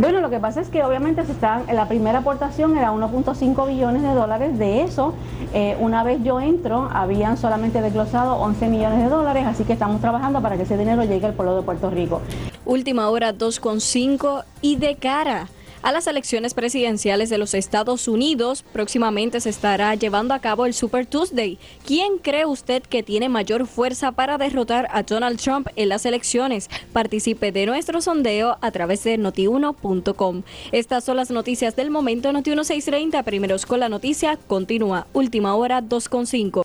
[0.00, 4.02] Bueno, lo que pasa es que obviamente se están, la primera aportación era 1.5 billones
[4.02, 4.58] de dólares.
[4.58, 5.14] De eso,
[5.54, 10.00] eh, una vez yo entro, habían solamente desglosado 11 millones de dólares, así que estamos
[10.00, 12.20] trabajando para que ese dinero llegue al pueblo de Puerto Rico.
[12.64, 15.46] Última hora 2 con 5 y de cara
[15.82, 20.74] a las elecciones presidenciales de los Estados Unidos, próximamente se estará llevando a cabo el
[20.74, 21.58] Super Tuesday.
[21.86, 26.70] ¿Quién cree usted que tiene mayor fuerza para derrotar a Donald Trump en las elecciones?
[26.92, 30.42] Participe de nuestro sondeo a través de notiuno.com.
[30.70, 32.30] Estas son las noticias del momento.
[32.30, 35.06] Noti1 630, primeros con la noticia, continúa.
[35.12, 36.64] Última hora 2 con 5.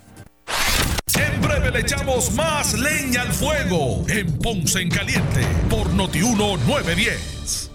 [1.19, 7.66] En breve le echamos más leña al fuego en Ponce en Caliente por Notiuno 910.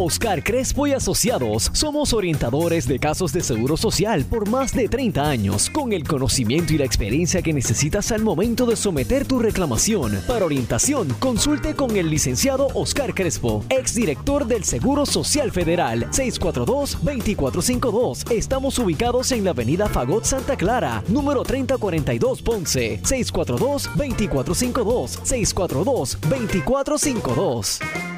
[0.00, 5.28] Oscar Crespo y Asociados somos orientadores de casos de seguro social por más de 30
[5.28, 10.22] años, con el conocimiento y la experiencia que necesitas al momento de someter tu reclamación.
[10.28, 18.30] Para orientación, consulte con el licenciado Oscar Crespo, exdirector del Seguro Social Federal, 642-2452.
[18.30, 28.17] Estamos ubicados en la avenida Fagot Santa Clara, número 3042 Ponce, 642-2452, 642-2452.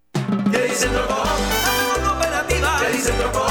[0.51, 1.23] ¿Qué dice el Trocó?
[2.03, 2.79] Cooperativa.
[2.81, 3.50] ¿Qué dice el Trocó?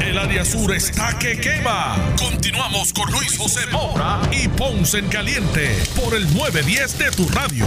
[0.00, 1.96] El área sur está que quema.
[2.18, 7.66] Continuamos con Luis José Moura y Ponce en Caliente por el 910 de tu radio.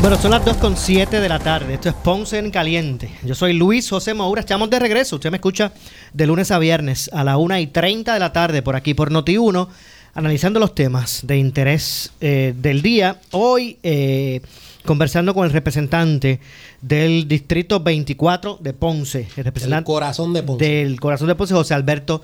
[0.00, 1.74] Bueno, son las 2.7 de la tarde.
[1.74, 3.10] Esto es Ponce en Caliente.
[3.24, 4.40] Yo soy Luis José Moura.
[4.40, 5.16] Estamos de regreso.
[5.16, 5.72] Usted me escucha
[6.12, 9.10] de lunes a viernes a la 1 y 30 de la tarde por aquí por
[9.10, 9.68] Noti1,
[10.14, 13.20] analizando los temas de interés eh, del día.
[13.32, 14.40] Hoy, eh,
[14.88, 16.40] conversando con el representante
[16.80, 19.28] del Distrito 24 de Ponce.
[19.36, 20.64] El representante corazón de Ponce.
[20.64, 22.22] Del corazón de Ponce, José Alberto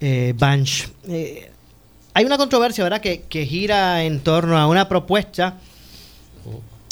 [0.00, 0.88] eh, Banch.
[1.06, 1.50] Eh,
[2.14, 5.58] hay una controversia, ¿verdad?, que, que gira en torno a una propuesta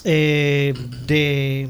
[0.05, 0.75] eh,
[1.07, 1.69] de,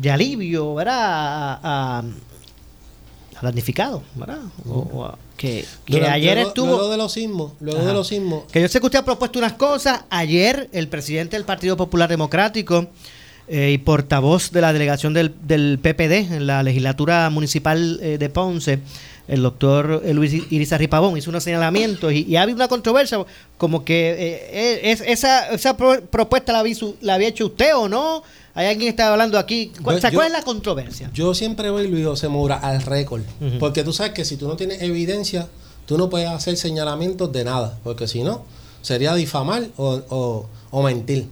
[0.00, 4.40] de alivio, ¿verdad?, a, a, a damnificados, ¿verdad?
[4.66, 6.66] O- o a- que, que Durante- ayer luego- estuvo...
[6.68, 7.88] Luego de los sismos, luego Ajá.
[7.88, 10.04] de los sismos, Que yo sé que usted ha propuesto unas cosas.
[10.08, 12.86] Ayer el presidente del Partido Popular Democrático
[13.48, 18.28] eh, y portavoz de la delegación del, del PPD en la legislatura municipal eh, de
[18.30, 18.78] Ponce,
[19.26, 23.18] el doctor eh, Luis Irizarry Pavón, hizo unos señalamientos y, y ha habido una controversia
[23.58, 28.22] como que es, esa, esa pro- propuesta la, su- la había hecho usted o no.
[28.54, 29.72] Hay alguien que está hablando aquí.
[29.82, 31.10] ¿Cuál, Yo- o sea, yo- ¿cuál es la controversia?
[31.14, 33.22] yo siempre voy, Luis José Moura, al récord.
[33.58, 35.48] Porque tú sabes que si tú no tienes evidencia,
[35.86, 37.78] tú no puedes hacer señalamientos de nada.
[37.82, 38.42] Porque si no,
[38.82, 41.28] sería difamar o, o- o mentir.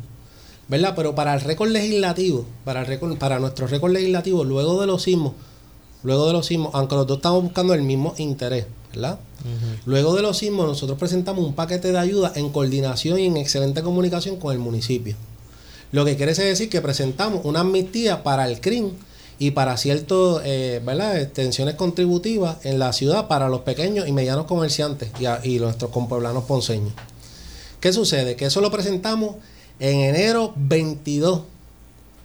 [0.69, 0.95] ¿Verdad?
[0.97, 5.03] Pero para el récord legislativo, para, el récord, para nuestro récord legislativo, luego de los
[5.03, 5.33] sismos,
[6.05, 9.19] luego de los sismos, aunque los dos estamos buscando el mismo interés, ¿verdad?
[9.85, 13.83] Luego de los sismos, nosotros presentamos un paquete de ayuda en coordinación y en excelente
[13.83, 15.17] comunicación con el municipio.
[15.93, 18.91] Lo que quiere decir que presentamos una amnistía para el CRIM
[19.39, 20.81] y para ciertas eh,
[21.17, 25.91] extensiones contributivas en la ciudad para los pequeños y medianos comerciantes y, a- y nuestros
[25.91, 26.93] compueblanos ponceños.
[27.81, 28.37] ¿Qué sucede?
[28.37, 29.37] Que eso lo presentamos
[29.81, 31.41] en enero 22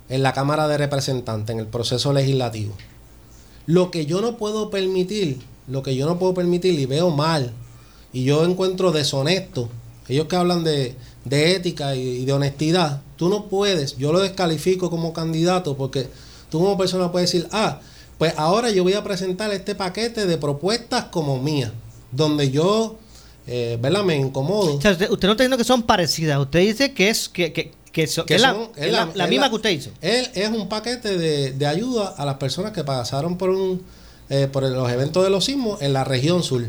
[0.10, 2.74] en la Cámara de Representantes, en el proceso legislativo.
[3.66, 7.54] Lo que yo no puedo permitir, lo que yo no puedo permitir y veo mal,
[8.14, 9.70] y yo encuentro deshonesto,
[10.08, 14.90] ellos que hablan de, de ética y de honestidad, tú no puedes, yo lo descalifico
[14.90, 16.08] como candidato porque
[16.50, 17.80] tú como persona puedes decir, ah,
[18.18, 21.72] pues ahora yo voy a presentar este paquete de propuestas como mías,
[22.12, 22.98] donde yo,
[23.48, 24.04] eh, ¿verdad?
[24.04, 24.76] Me incomodo.
[24.78, 26.40] O sea, usted, usted no está diciendo que son parecidas.
[26.40, 29.50] Usted dice que es que, que, que so- que es la, son- es la- misma
[29.50, 29.90] que usted hizo.
[30.02, 33.82] Él es un paquete de, de ayuda a las personas que pasaron por un
[34.30, 36.66] eh, por los eventos de los sismos en la región sur.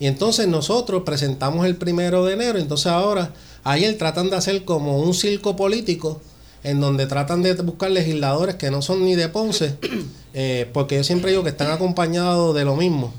[0.00, 3.32] Y entonces nosotros presentamos el primero de enero, entonces ahora
[3.62, 6.20] ayer tratan de hacer como un circo político
[6.64, 9.76] en donde tratan de buscar legisladores que no son ni de Ponce,
[10.34, 13.12] eh, porque yo siempre digo que están acompañados de lo mismo,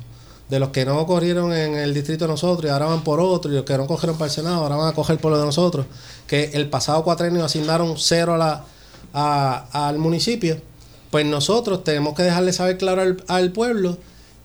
[0.50, 3.52] de los que no corrieron en el distrito de nosotros y ahora van por otro,
[3.52, 5.46] y los que no cogieron para el Senado ahora van a coger por lo de
[5.46, 5.86] nosotros,
[6.28, 8.66] que el pasado cuatrenio asignaron cero a la,
[9.14, 10.58] a- al municipio,
[11.12, 13.98] pues nosotros tenemos que dejarle saber claro al, al pueblo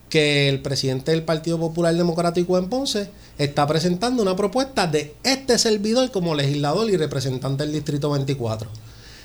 [0.09, 5.59] que el presidente del Partido Popular Democrático en Ponce está presentando una propuesta de este
[5.59, 8.69] servidor como legislador y representante del Distrito 24.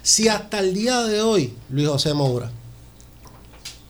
[0.04, 2.52] Si hasta el día de hoy, Luis José Moura,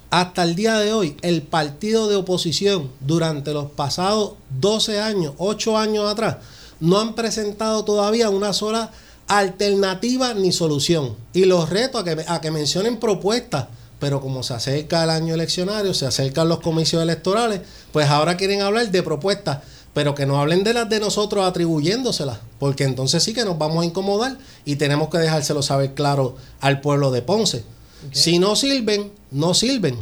[0.10, 5.78] hasta el día de hoy, el partido de oposición durante los pasados 12 años, 8
[5.78, 6.38] años atrás,
[6.82, 8.92] no han presentado todavía una sola
[9.28, 11.16] alternativa ni solución.
[11.32, 13.68] Y los reto a que, a que mencionen propuestas,
[14.02, 17.62] pero como se acerca el año eleccionario, se acercan los comicios electorales,
[17.92, 19.60] pues ahora quieren hablar de propuestas,
[19.94, 23.84] pero que no hablen de las de nosotros atribuyéndoselas, porque entonces sí que nos vamos
[23.84, 27.64] a incomodar y tenemos que dejárselo saber claro al pueblo de Ponce.
[28.12, 29.98] Si no sirven, no sirven.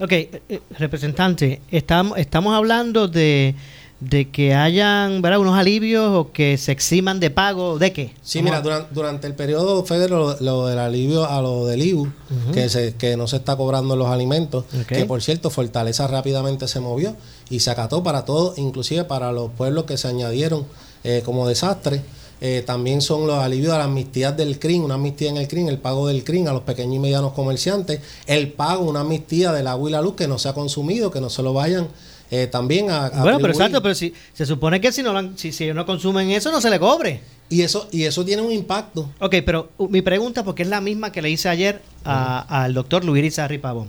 [0.00, 3.54] Ok, eh, eh, representante, estamos, estamos hablando de,
[4.00, 5.40] de que hayan ¿verdad?
[5.40, 7.78] unos alivios o que se eximan de pago.
[7.78, 8.12] ¿De qué?
[8.22, 12.12] Sí, mira, durante, durante el periodo federal, lo, lo del alivio a lo del IBU,
[12.52, 16.80] que, se, que no se está cobrando los alimentos, que por cierto, Fortaleza rápidamente se
[16.80, 17.16] movió
[17.48, 20.66] y se acató para todos, inclusive para los pueblos que se añadieron
[21.04, 22.02] eh, como desastre.
[22.42, 25.68] Eh, también son los alivios a las amnistías del CRIM, una amnistía en el CRIM,
[25.68, 29.66] el pago del CRIM a los pequeños y medianos comerciantes, el pago, una amnistía del
[29.66, 31.88] agua y la luz que no se ha consumido, que no se lo vayan
[32.30, 35.36] eh, también a, a Bueno, pero exacto, pero si, se supone que si no, lo
[35.36, 37.20] si, si ellos no consumen eso, no se le cobre.
[37.48, 39.08] Y eso, y eso tiene un impacto.
[39.20, 42.74] Ok, pero uh, mi pregunta, porque es la misma que le hice ayer a- al
[42.74, 43.88] doctor Luis Irizarry Pavón.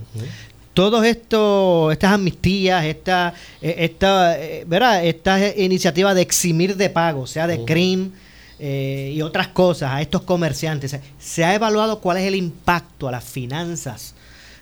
[0.74, 5.04] Todos estos, estas amnistías, esta, eh, esta, eh, ¿verdad?
[5.04, 8.12] Estas iniciativas de eximir de pago, sea de CRIM
[8.60, 13.10] eh, y otras cosas, a estos comerciantes, ¿se ha evaluado cuál es el impacto a
[13.10, 14.14] las finanzas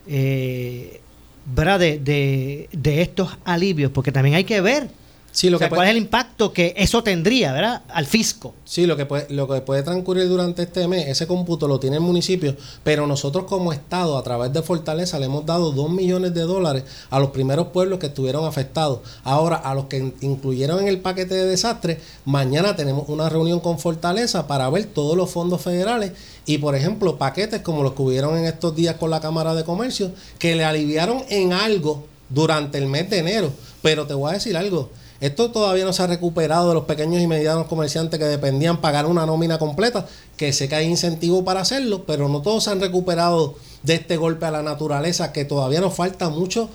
[0.09, 1.01] eh,
[1.47, 1.79] ¿verdad?
[1.81, 3.91] De, de, de estos alivios?
[3.93, 4.89] Porque también hay que ver
[5.33, 7.83] Sí, lo o sea, que cuál es el impacto que eso tendría, ¿verdad?
[7.89, 8.55] Al fisco.
[8.65, 11.97] Sí, lo que puede, lo que puede transcurrir durante este mes, ese cómputo lo tiene
[11.97, 16.33] el municipio, pero nosotros como Estado, a través de Fortaleza, le hemos dado 2 millones
[16.33, 19.01] de dólares a los primeros pueblos que estuvieron afectados.
[19.25, 23.61] Ahora, a los que in- incluyeron en el paquete de desastre, mañana tenemos una reunión
[23.61, 26.13] con Fortaleza para ver todos los fondos federales
[26.47, 29.65] y, por ejemplo, paquetes como los que hubieron en estos días con la Cámara de
[29.65, 33.51] Comercio, que le aliviaron en algo durante el mes de enero.
[33.83, 34.91] Pero te voy a decir algo.
[35.21, 39.07] Esto todavía no se ha recuperado de los pequeños y medianos comerciantes que dependían pagar
[39.07, 40.07] una nómina completa,
[40.37, 44.17] que sé que hay incentivo para hacerlo, pero no todos se han recuperado de este
[44.17, 46.69] golpe a la naturaleza, que todavía nos falta mucho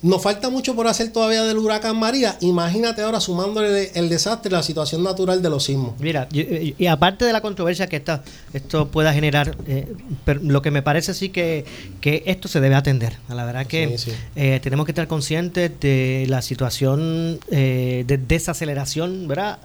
[0.00, 2.36] nos falta mucho por hacer todavía del huracán María.
[2.40, 5.94] Imagínate ahora sumándole el desastre la situación natural de los sismos.
[5.98, 8.22] Mira, y, y aparte de la controversia que esta,
[8.52, 9.92] esto pueda generar, eh,
[10.24, 11.64] pero lo que me parece sí que,
[12.00, 13.16] que esto se debe atender.
[13.28, 14.16] A la verdad que Sí, sí.
[14.36, 19.58] eh, tenemos que estar conscientes de la situación eh, de desaceleración, ¿verdad?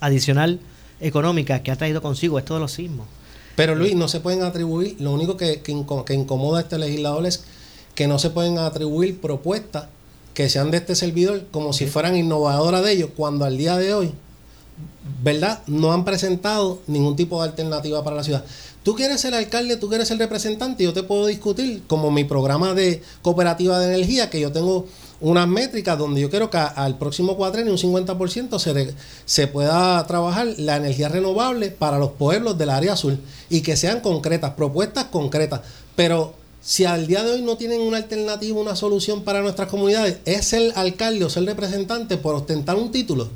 [0.00, 0.60] Adicional
[1.00, 3.06] económica que ha traído consigo esto de los sismos.
[3.56, 7.42] Pero Luis, no se pueden atribuir, lo único que, que incomoda a este legislador es
[7.94, 9.86] que no se pueden atribuir propuestas
[10.34, 13.92] que sean de este servidor como si fueran innovadoras de ellos, cuando al día de
[13.94, 14.12] hoy,
[15.22, 15.60] ¿verdad?
[15.66, 18.44] No han presentado ningún tipo de alternativa para la ciudad.
[18.82, 22.72] Tú quieres ser alcalde, tú quieres ser representante, yo te puedo discutir como mi programa
[22.72, 24.86] de cooperativa de energía, que yo tengo
[25.20, 28.94] unas métricas donde yo quiero que al próximo cuatrenio un 50% se, re-
[29.26, 33.18] se pueda trabajar la energía renovable para los pueblos del área azul
[33.50, 35.60] y que sean concretas, propuestas concretas.
[35.94, 36.32] Pero
[36.62, 40.46] si al día de hoy no tienen una alternativa, una solución para nuestras comunidades, es
[40.46, 43.28] ser alcalde o ser representante por ostentar un título.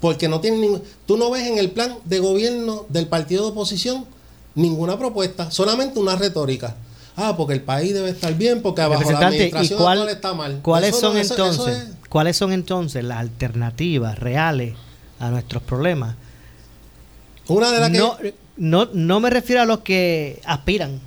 [0.00, 0.82] Porque no tienen ningún.
[1.06, 4.06] Tú no ves en el plan de gobierno del partido de oposición
[4.54, 6.76] ninguna propuesta, solamente una retórica.
[7.16, 10.14] Ah, porque el país debe estar bien, porque abajo la Representante, ¿y administración cuál- actual
[10.16, 10.60] está mal.
[10.62, 11.76] ¿Cuáles Eso son no- eso- eso entonces?
[11.88, 14.74] es- ¿Cuáles son entonces las alternativas reales
[15.18, 16.14] a nuestros problemas?
[17.48, 18.16] Una de las que- no,
[18.56, 21.00] no, no me refiero a los que aspiran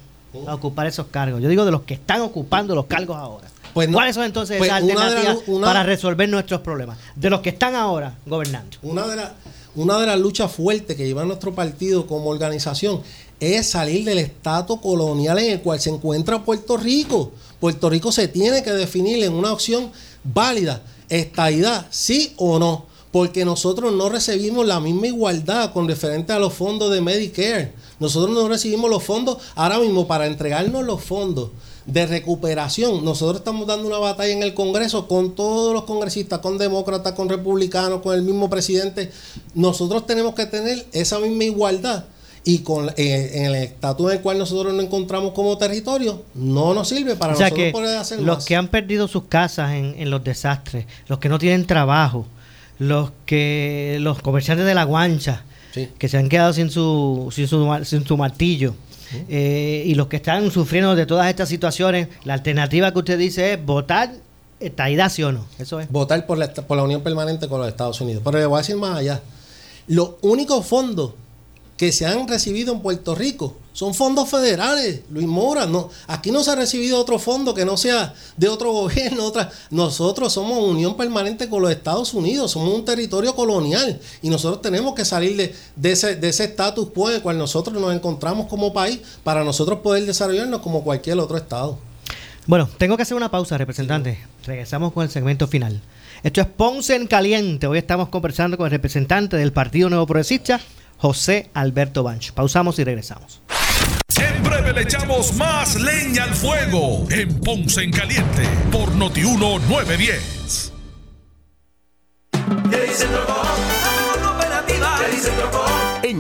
[0.48, 1.42] a ocupar esos cargos.
[1.42, 3.48] Yo digo de los que están ocupando los cargos ahora.
[3.74, 6.98] Pues no- ¿Cuáles son entonces pues esas alternativas una- para resolver nuestros problemas?
[7.16, 8.78] De los que están ahora gobernando.
[8.82, 9.32] Una de, las
[9.76, 13.02] una de las luchas fuertes que lleva nuestro partido como organización
[13.40, 17.32] es salir del estatus colonial en el cual se encuentra Puerto Rico.
[17.60, 19.92] Puerto Rico se tiene que definir en una opción
[20.24, 26.39] válida, estadidad, sí o no, porque nosotros no recibimos la misma igualdad con referente a
[26.39, 27.74] los fondos de Medicare.
[27.99, 31.49] Nosotros no recibimos los fondos ahora mismo para entregarnos los fondos
[31.86, 33.03] de recuperación.
[33.03, 37.28] Nosotros estamos dando una batalla en el Congreso con todos los congresistas, con demócratas, con
[37.28, 39.12] republicanos, con el mismo presidente.
[39.55, 42.05] Nosotros tenemos que tener esa misma igualdad.
[42.43, 46.74] Y con eh, en el estatus en el cual nosotros nos encontramos como territorio, no
[46.74, 48.45] nos sirve para o sea nosotros que poder hacer los más.
[48.45, 52.26] que han perdido sus casas en, en los desastres, los que no tienen trabajo,
[52.82, 55.44] los que los comerciantes de la guancha,
[56.00, 58.74] que se han quedado sin su, sin su, sin su martillo,
[59.30, 63.54] eh, y los que están sufriendo de todas estas situaciones, la alternativa que usted dice
[63.54, 64.12] es votar
[64.60, 65.46] estaidad, sí o no.
[65.60, 65.92] Eso es.
[65.92, 68.24] votar por la, por la unión permanente con los Estados Unidos.
[68.26, 69.22] Pero le voy a decir más allá.
[69.86, 71.14] Los únicos fondos
[71.82, 75.68] que se han recibido en Puerto Rico son fondos federales, Luis Mora.
[76.06, 79.26] Aquí no se ha recibido otro fondo que no sea de otro gobierno.
[79.26, 79.50] Otra.
[79.72, 84.94] Nosotros somos unión permanente con los Estados Unidos, somos un territorio colonial y nosotros tenemos
[84.94, 86.54] que salir de, ese de ese
[86.94, 91.18] quo en el cual nosotros nos encontramos como país para nosotros poder desarrollarnos como cualquier
[91.18, 91.80] otro estado.
[92.46, 94.20] Bueno, tengo que hacer una pausa, representante.
[94.46, 95.82] Regresamos con el segmento final.
[96.22, 97.66] Esto es Ponce en Caliente.
[97.66, 100.62] Hoy estamos conversando con el representante del Partido Nuevo Progresista,
[101.02, 102.32] José Alberto Banch.
[102.32, 103.41] Pausamos y regresamos.
[104.20, 110.74] En breve le echamos más leña al fuego en Ponce en Caliente por Notiuno 910.
[112.70, 113.41] ¿Qué dice el loco?
[114.16, 114.99] La cooperativa.
[115.04, 115.61] ¿Qué dice el loco?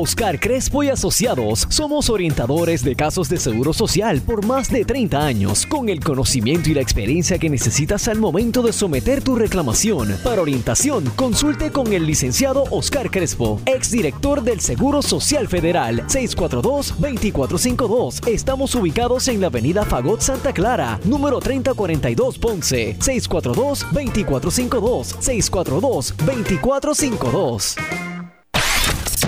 [0.00, 5.18] Oscar Crespo y Asociados somos orientadores de casos de seguro social por más de 30
[5.18, 10.16] años, con el conocimiento y la experiencia que necesitas al momento de someter tu reclamación.
[10.22, 18.28] Para orientación, consulte con el licenciado Oscar Crespo, exdirector del Seguro Social Federal, 642-2452.
[18.28, 28.07] Estamos ubicados en la avenida Fagot Santa Clara, número 3042 Ponce, 642-2452, 642-2452.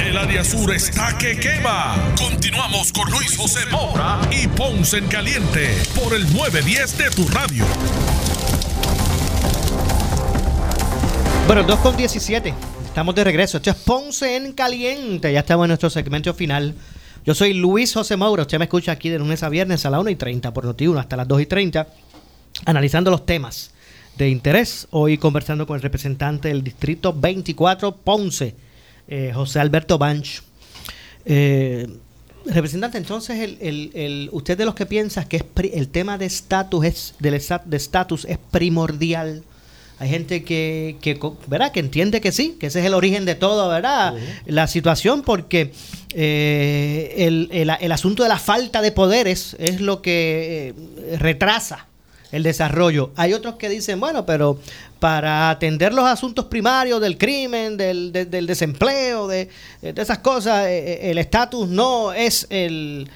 [0.01, 1.95] El área sur está que quema.
[2.17, 7.67] Continuamos con Luis José Moura y Ponce en Caliente por el 910 de tu radio.
[11.47, 12.55] Bueno, 2 con 17.
[12.87, 13.59] Estamos de regreso.
[13.59, 15.33] Esto es Ponce en Caliente.
[15.33, 16.75] Ya estamos en nuestro segmento final.
[17.27, 18.43] Yo soy Luis José Maura.
[18.43, 20.99] Usted me escucha aquí de lunes a viernes a las 1 y 30 por Noti1
[20.99, 21.87] hasta las 2 y 30,
[22.65, 23.73] analizando los temas
[24.17, 24.89] de interés.
[24.91, 28.55] Hoy conversando con el representante del Distrito 24 Ponce,
[29.11, 30.43] eh, José Alberto Banch.
[31.27, 31.87] Eh,
[32.47, 36.17] representante, entonces, el, el- el- usted de los que piensa que es pri- el tema
[36.17, 39.43] de estatus es del esta- de estatus es primordial
[39.99, 41.73] hay gente que, que, ¿verdad?
[41.73, 44.15] que entiende que sí, que ese es el origen de todo, ¿verdad?
[44.47, 45.73] La situación, porque
[46.15, 50.73] eh, el, el- el asunto de la falta de poderes es lo que
[51.19, 51.87] retrasa
[52.33, 53.11] el desarrollo.
[53.17, 54.59] Hay otros que dicen, bueno, pero
[55.01, 59.49] para atender los asuntos primarios del crimen, del, de- del desempleo, de,
[59.83, 63.09] de esas cosas, eh, eh, el estatus no es el,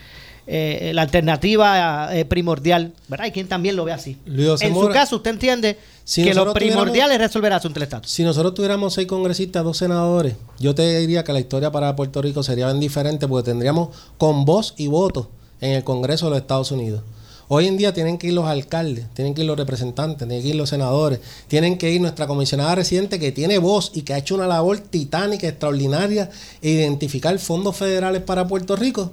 [0.47, 2.93] eh, la alternativa eh, primordial.
[3.09, 3.27] ¿verdad?
[3.27, 4.17] Hay quien también lo ve así.
[4.27, 7.85] Luis en su caso, usted entiende si que lo primordial es resolver el asunto del
[7.85, 8.11] estatus.
[8.11, 12.21] Si nosotros tuviéramos seis congresistas, dos senadores, yo te diría que la historia para Puerto
[12.23, 15.31] Rico sería bien diferente porque tendríamos con voz y voto
[15.61, 17.03] en el Congreso de los Estados Unidos.
[17.49, 20.49] Hoy en día tienen que ir los alcaldes, tienen que ir los representantes, tienen que
[20.49, 24.19] ir los senadores, tienen que ir nuestra comisionada residente que tiene voz y que ha
[24.19, 26.31] hecho una labor titánica, extraordinaria,
[26.63, 29.13] e identificar fondos federales para Puerto Rico,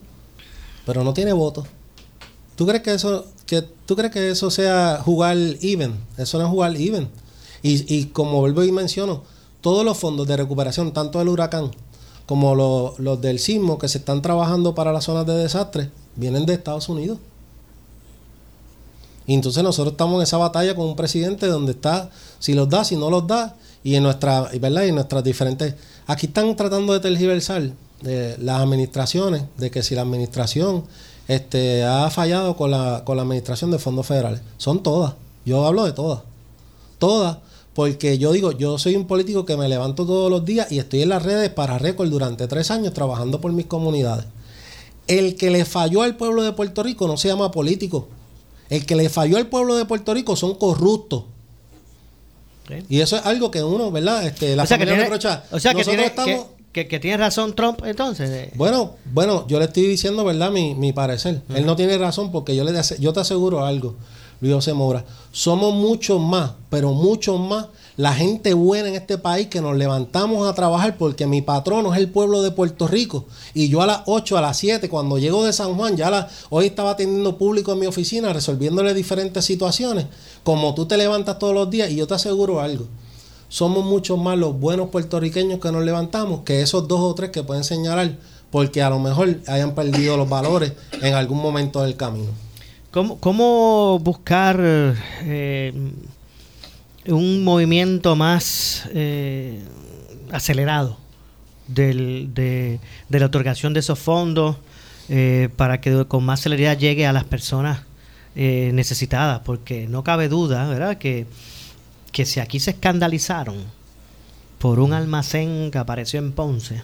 [0.86, 1.66] pero no tiene voto.
[2.56, 5.94] ¿Tú crees que eso, que, ¿tú crees que eso sea jugar even?
[6.18, 7.10] Eso no es jugar even.
[7.62, 9.24] Y, y como vuelvo y menciono,
[9.60, 11.72] todos los fondos de recuperación, tanto del huracán
[12.26, 16.46] como los, los del sismo que se están trabajando para las zonas de desastre, vienen
[16.46, 17.18] de Estados Unidos.
[19.32, 22.10] Y entonces nosotros estamos en esa batalla con un presidente donde está,
[22.40, 24.84] si los da, si no los da, y en nuestra, ¿verdad?
[24.84, 25.74] Y en nuestras diferentes.
[26.06, 27.72] Aquí están tratando de tergiversar
[28.04, 30.84] eh, las administraciones, de que si la administración
[31.30, 34.42] este, ha fallado con la, con la administración de fondos federales.
[34.58, 35.14] Son todas.
[35.46, 36.24] Yo hablo de todas.
[37.00, 37.38] Todas.
[37.74, 41.04] Porque yo digo, yo soy un político que me levanto todos los días y estoy
[41.04, 44.26] en las redes para récord durante tres años trabajando por mis comunidades.
[45.08, 48.10] El que le falló al pueblo de Puerto Rico no se llama político.
[48.72, 51.26] El que le falló al pueblo de Puerto Rico son corruptos.
[52.90, 54.26] Y eso es algo que uno, ¿verdad?
[54.26, 55.44] Este, la o sea que familia tiene, reprocha.
[55.52, 58.50] o sea, que, tiene, estamos- que, que- que tiene razón Trump entonces.
[58.56, 60.52] Bueno, bueno, yo le estoy diciendo, ¿verdad?
[60.52, 61.42] Mi, mi parecer.
[61.54, 63.96] Él no tiene razón porque yo le yo te aseguro algo,
[64.40, 65.04] Luis José Mora.
[65.34, 67.66] Somos muchos más, pero muchos más
[68.02, 72.00] la gente buena en este país que nos levantamos a trabajar porque mi patrono es
[72.00, 73.26] el pueblo de Puerto Rico.
[73.54, 76.66] Y yo a las 8, a las 7, cuando llego de San Juan, ya hoy
[76.66, 80.08] estaba atendiendo público en mi oficina, resolviéndole diferentes situaciones.
[80.44, 82.88] Como tú te levantas todos los días, y yo te aseguro algo
[83.50, 87.44] somos muchos más los buenos puertorriqueños que nos levantamos que esos dos o tres que
[87.44, 88.16] pueden señalar
[88.50, 90.72] porque a lo mejor hayan perdido los valores
[91.02, 92.32] en algún momento del camino.
[92.92, 95.74] ¿Cómo, cómo buscar eh,
[97.08, 99.62] un movimiento más eh,
[100.32, 100.98] acelerado
[101.68, 102.80] del- de,
[103.10, 104.58] la otorgación de esos fondos
[105.10, 107.82] eh, para que con más celeridad llegue a las personas
[108.36, 109.42] eh, necesitadas?
[109.44, 111.26] Porque no cabe duda, ¿verdad?, que,
[112.12, 113.58] que si aquí se escandalizaron
[114.60, 116.84] por un almacén que apareció en Ponce,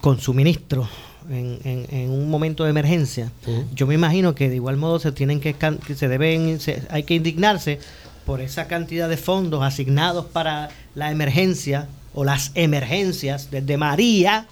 [0.00, 0.88] con suministro
[1.30, 3.30] en, en- en un momento de emergencia,
[3.74, 5.54] yo me imagino que de igual modo se tienen que,
[5.96, 7.78] se deben, se- hay que indignarse
[8.26, 14.46] por esa cantidad de fondos asignados para la emergencia o las emergencias desde María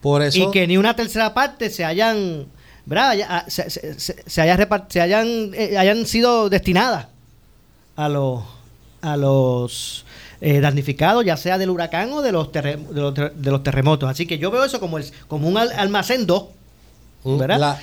[0.00, 2.46] Por eso, y que ni una tercera parte se hayan
[2.86, 3.16] ¿verdad?
[3.28, 7.06] Ah, se, se- se- se haya repart- se hayan eh, hayan sido destinadas
[7.96, 8.42] a los
[9.02, 10.04] a los
[10.46, 14.10] eh, damnificados ya sea del huracán o de los, de los, ter- de los terremotos
[14.10, 16.44] así que yo veo eso como el, como un al- almacén 2
[17.26, 17.58] Mm, ¿verdad?
[17.58, 17.80] La,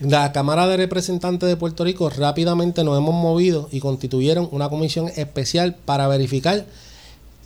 [0.00, 5.10] la Cámara de Representantes de Puerto Rico rápidamente nos hemos movido y constituyeron una comisión
[5.14, 6.64] especial para verificar.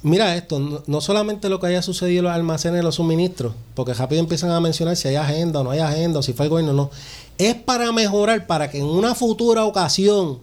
[0.04, 3.54] Mira esto, no, no solamente lo que haya sucedido en los almacenes de los suministros,
[3.74, 6.46] porque rápido empiezan a mencionar si hay agenda o no hay agenda, o si fue
[6.46, 6.90] el gobierno o no.
[7.38, 10.38] Es para mejorar, para que en una futura ocasión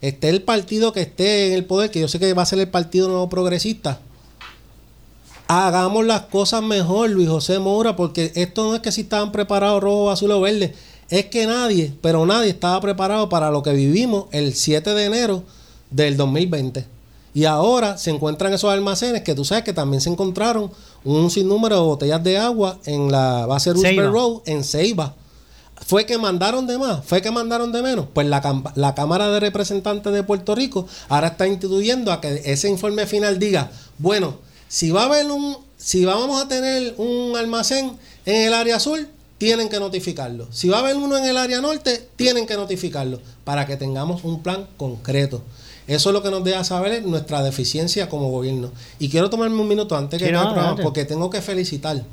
[0.00, 2.58] esté el partido que esté en el poder, que yo sé que va a ser
[2.58, 4.00] el Partido Nuevo Progresista,
[5.48, 9.82] hagamos las cosas mejor, Luis José Moura, porque esto no es que si estaban preparados
[9.82, 10.74] rojo, azul o verde,
[11.08, 15.42] es que nadie, pero nadie estaba preparado para lo que vivimos el 7 de enero
[15.90, 16.86] del 2020.
[17.34, 20.70] Y ahora se encuentran esos almacenes que tú sabes que también se encontraron
[21.04, 24.12] un sinnúmero de botellas de agua en la base Roosevelt.
[24.12, 25.14] Road en Ceiba.
[25.86, 27.04] ¿Fue que mandaron de más?
[27.04, 28.06] ¿Fue que mandaron de menos?
[28.12, 32.68] Pues la, la Cámara de Representantes de Puerto Rico ahora está instituyendo a que ese
[32.68, 37.96] informe final diga, bueno, si va a haber un, si vamos a tener un almacén
[38.24, 39.00] en el área sur,
[39.38, 40.46] tienen que notificarlo.
[40.52, 44.22] Si va a haber uno en el área norte, tienen que notificarlo para que tengamos
[44.22, 45.42] un plan concreto.
[45.86, 48.70] Eso es lo que nos deja saber nuestra deficiencia como gobierno.
[48.98, 52.04] Y quiero tomarme un minuto antes que no, el programa, porque tengo que felicitar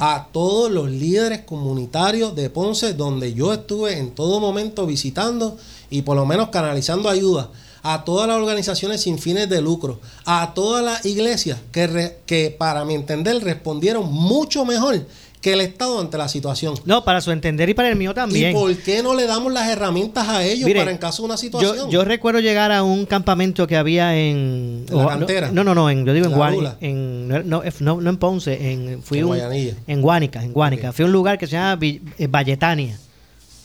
[0.00, 5.56] a todos los líderes comunitarios de Ponce, donde yo estuve en todo momento visitando
[5.90, 7.50] y por lo menos canalizando ayuda.
[7.82, 12.84] A todas las organizaciones sin fines de lucro, a todas las iglesias que, que para
[12.84, 15.06] mi entender respondieron mucho mejor
[15.40, 16.74] que el Estado ante la situación.
[16.84, 18.50] No, para su entender y para el mío también.
[18.50, 21.36] ¿Y por qué no le damos las herramientas a ellos para en caso de una
[21.36, 21.76] situación?
[21.76, 24.84] Yo, yo recuerdo llegar a un campamento que había en...
[24.90, 25.50] ¿En la cantera?
[25.52, 26.76] No, no, no, en, yo digo en ¿La Guánica.
[26.80, 27.62] En, no, no,
[28.00, 29.38] no, en Ponce, en, fui En un-
[29.86, 30.92] en Guánica, en Guánica.
[30.92, 32.98] Fui a un lugar que se llama eh, Valletania.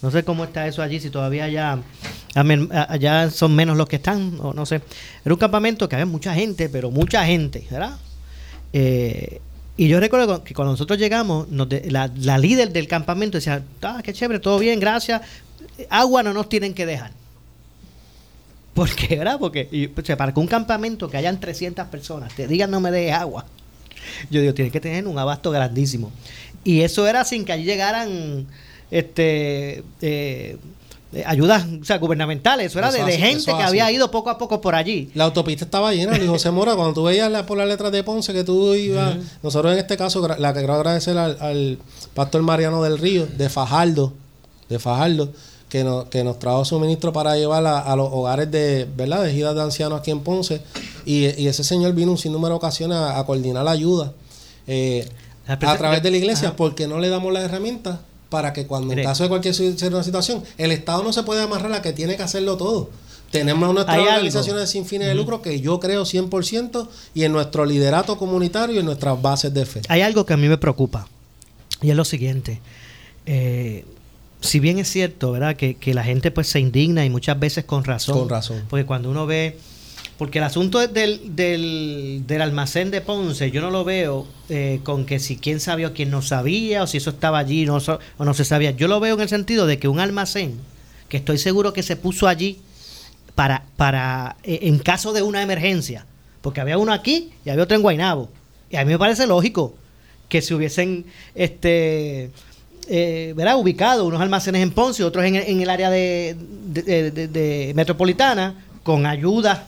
[0.02, 1.80] No sé cómo está eso allí, si todavía ya,
[2.36, 4.82] allá son menos los que están, o no sé.
[5.24, 7.98] Era un campamento que había mucha gente, pero mucha gente, ¿verdad?
[8.74, 9.40] Eh,
[9.76, 14.40] y yo recuerdo que cuando nosotros llegamos, la, líder del campamento decía, ah, qué chévere,
[14.40, 15.22] todo bien, gracias.
[15.90, 17.12] Agua no nos tienen que dejar.
[18.74, 19.38] ¿Por qué, verdad?
[19.40, 22.92] Porque o sea, para que un campamento que hayan 300 personas te digan no me
[22.92, 23.46] dejes agua,
[24.30, 26.12] yo digo, tienes que tener un abasto grandísimo.
[26.64, 28.48] Y eso era sin que allí llegaran
[28.92, 30.58] este eh,
[31.26, 34.62] ayudas o sea, gubernamentales, eso era Eso de, gente que había ido poco a poco
[34.62, 35.12] por allí.
[35.14, 36.76] La autopista estaba llena, Luis José Mora.
[36.76, 39.98] Cuando tú veías la, por las letras de Ponce que tú ibas, nosotros en este
[39.98, 41.78] caso, la que quiero agradecer al, al
[42.14, 44.14] pastor Mariano del Río, de Fajardo,
[44.70, 45.32] de Fajardo,
[45.70, 49.24] que nos, que nos trajo suministro para llevar a, a los hogares de, ¿verdad?
[49.24, 50.62] De ejidas de ancianos aquí en Ponce.
[51.06, 54.14] Y, y ese señor vino un sinnúmero de ocasiones a, a coordinar la ayuda
[54.68, 55.08] eh,
[55.48, 56.58] a través de la iglesia, Ajá.
[56.58, 58.00] porque no le damos las herramientas
[58.34, 61.84] para que cuando en caso de cualquier situación, el Estado no se puede amarrar a
[61.84, 62.90] que tiene que hacerlo todo.
[63.30, 68.18] Tenemos nuestras organizaciones sin fines de lucro que yo creo 100% y en nuestro liderato
[68.18, 69.82] comunitario y en nuestras bases de fe.
[69.88, 71.08] Hay algo que a mí me preocupa
[71.80, 72.60] y es lo siguiente.
[73.28, 73.86] Eh,
[74.42, 75.56] si bien es cierto, ¿verdad?
[75.56, 78.18] Que, que la gente pues se indigna y muchas veces con razón.
[78.18, 78.64] Con razón.
[78.68, 79.60] Porque cuando uno ve...
[80.18, 85.06] Porque el asunto del, del, del almacén de Ponce, yo no lo veo eh, con
[85.06, 87.78] que si quién sabía o quién no sabía, o si eso estaba allí no,
[88.18, 88.72] o no se sabía.
[88.72, 90.60] Yo lo veo en el sentido de que un almacén,
[91.10, 92.60] que estoy seguro que se puso allí
[93.36, 96.06] para, para eh, en caso de una emergencia,
[96.42, 98.30] porque había uno aquí y había otro en Guainabo.
[98.70, 99.76] Y a mí me parece lógico
[100.30, 101.06] que se hubiesen
[101.36, 102.30] este
[102.88, 106.36] eh, ubicado unos almacenes en Ponce otros en, en el área de,
[106.68, 109.68] de- de- de metropolitana con ayuda,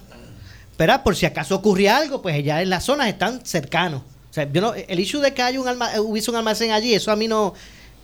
[0.78, 1.04] ¿verdad?
[1.04, 4.02] Por si acaso ocurría algo, pues ya en las zonas están cercanos.
[4.30, 6.94] O sea, yo no, el issue de que haya un alma, hubiese un almacén allí,
[6.94, 7.54] eso a mí no.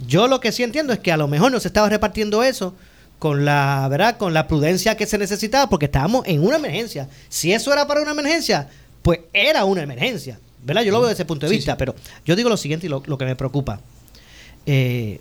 [0.07, 2.73] Yo lo que sí entiendo es que a lo mejor no se estaba repartiendo eso
[3.19, 4.17] con la, ¿verdad?
[4.17, 7.07] Con la prudencia que se necesitaba, porque estábamos en una emergencia.
[7.29, 8.67] Si eso era para una emergencia,
[9.03, 10.39] pues era una emergencia.
[10.63, 10.83] ¿Verdad?
[10.83, 11.75] Yo lo veo desde ese punto de Sí, vista, sí.
[11.79, 13.79] pero yo digo lo siguiente y lo, lo que me preocupa.
[14.65, 15.19] Eh,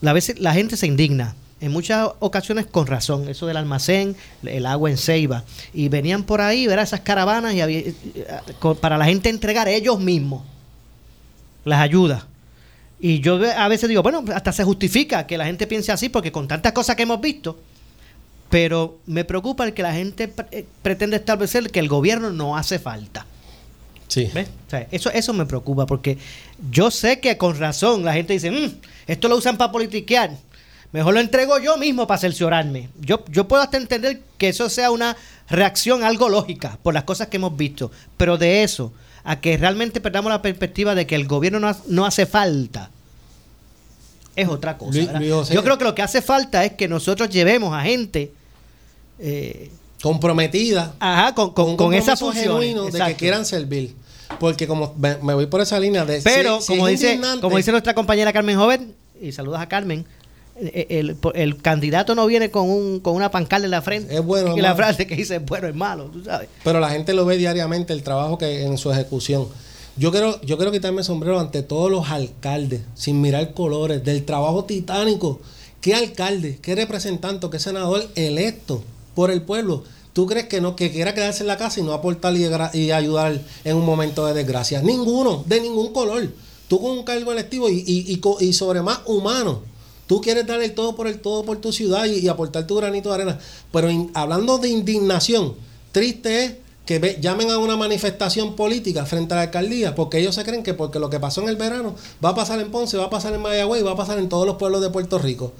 [0.00, 4.64] la, veces, la gente se indigna, en muchas ocasiones con razón, eso del almacén, el
[4.66, 5.44] agua en Ceiba,
[5.74, 6.84] y venían por ahí, ¿verdad?
[6.84, 7.94] Esas caravanas y había- eh,
[8.80, 10.42] para la gente entregar ellos mismos
[11.64, 12.24] las ayudas.
[13.00, 16.32] Y yo a veces digo, bueno, hasta se justifica que la gente piense así, porque
[16.32, 17.58] con tantas cosas que hemos visto,
[18.50, 22.56] pero me preocupa el que la gente pre- eh, pretende establecer que el gobierno no
[22.56, 23.26] hace falta.
[24.08, 24.30] Sí.
[24.32, 24.48] ¿Ves?
[24.66, 26.16] O sea, eso, eso me preocupa porque
[26.70, 28.72] yo sé que con razón la gente dice, "Mm,
[29.06, 30.30] esto lo usan para politiquear.
[30.92, 32.88] Mejor lo entrego yo mismo para cerciorarme.
[33.00, 35.16] Yo, yo puedo hasta entender que eso sea una
[35.48, 37.90] reacción algo lógica por las cosas que hemos visto.
[38.16, 38.92] Pero de eso,
[39.24, 42.90] a que realmente perdamos la perspectiva de que el gobierno no, ha- no hace falta,
[44.34, 44.92] es otra cosa.
[44.92, 45.20] Luis- ¿verdad?
[45.20, 45.54] Luis José.
[45.54, 48.32] Yo creo que lo que hace falta es que nosotros llevemos a gente
[49.18, 49.70] eh,
[50.00, 50.94] Comprometida.
[51.00, 52.60] ajá, con, con, un con esa función.
[52.92, 53.94] de que quieran servir.
[54.38, 56.20] Porque como me, me voy por esa línea de...
[56.22, 60.06] Pero, si- como, dice, como dice nuestra compañera Carmen Joven, y saludos a Carmen,
[60.60, 64.14] el, el candidato no viene con, un, con una pancarta en la frente.
[64.14, 66.48] Es bueno, Y la frase que dice es bueno, es malo, tú sabes.
[66.64, 69.48] Pero la gente lo ve diariamente, el trabajo que en su ejecución.
[69.96, 74.24] Yo quiero, yo quiero quitarme el sombrero ante todos los alcaldes, sin mirar colores, del
[74.24, 75.40] trabajo titánico.
[75.80, 78.82] ¿Qué alcalde, qué representante, qué senador electo
[79.14, 79.84] por el pueblo?
[80.12, 83.40] ¿Tú crees que no, que quiera quedarse en la casa y no aportar y, ayudar
[83.64, 84.82] en un momento de desgracia?
[84.82, 86.28] Ninguno, de ningún color.
[86.68, 89.62] Tú con un cargo electivo y, y, y sobre más humano.
[90.08, 93.10] Tú quieres dar el todo por el todo por tu ciudad y, aportar tu granito
[93.10, 93.38] de arena.
[93.70, 95.54] Pero hablando de indignación,
[95.92, 96.52] triste es
[96.86, 100.72] que llamen a una manifestación política frente a la alcaldía, porque ellos se creen que
[100.72, 101.94] porque lo que pasó en el verano
[102.24, 104.46] va a pasar en Ponce, va a pasar en Mayagüez, va a pasar en todos
[104.46, 105.52] los pueblos de Puerto Rico.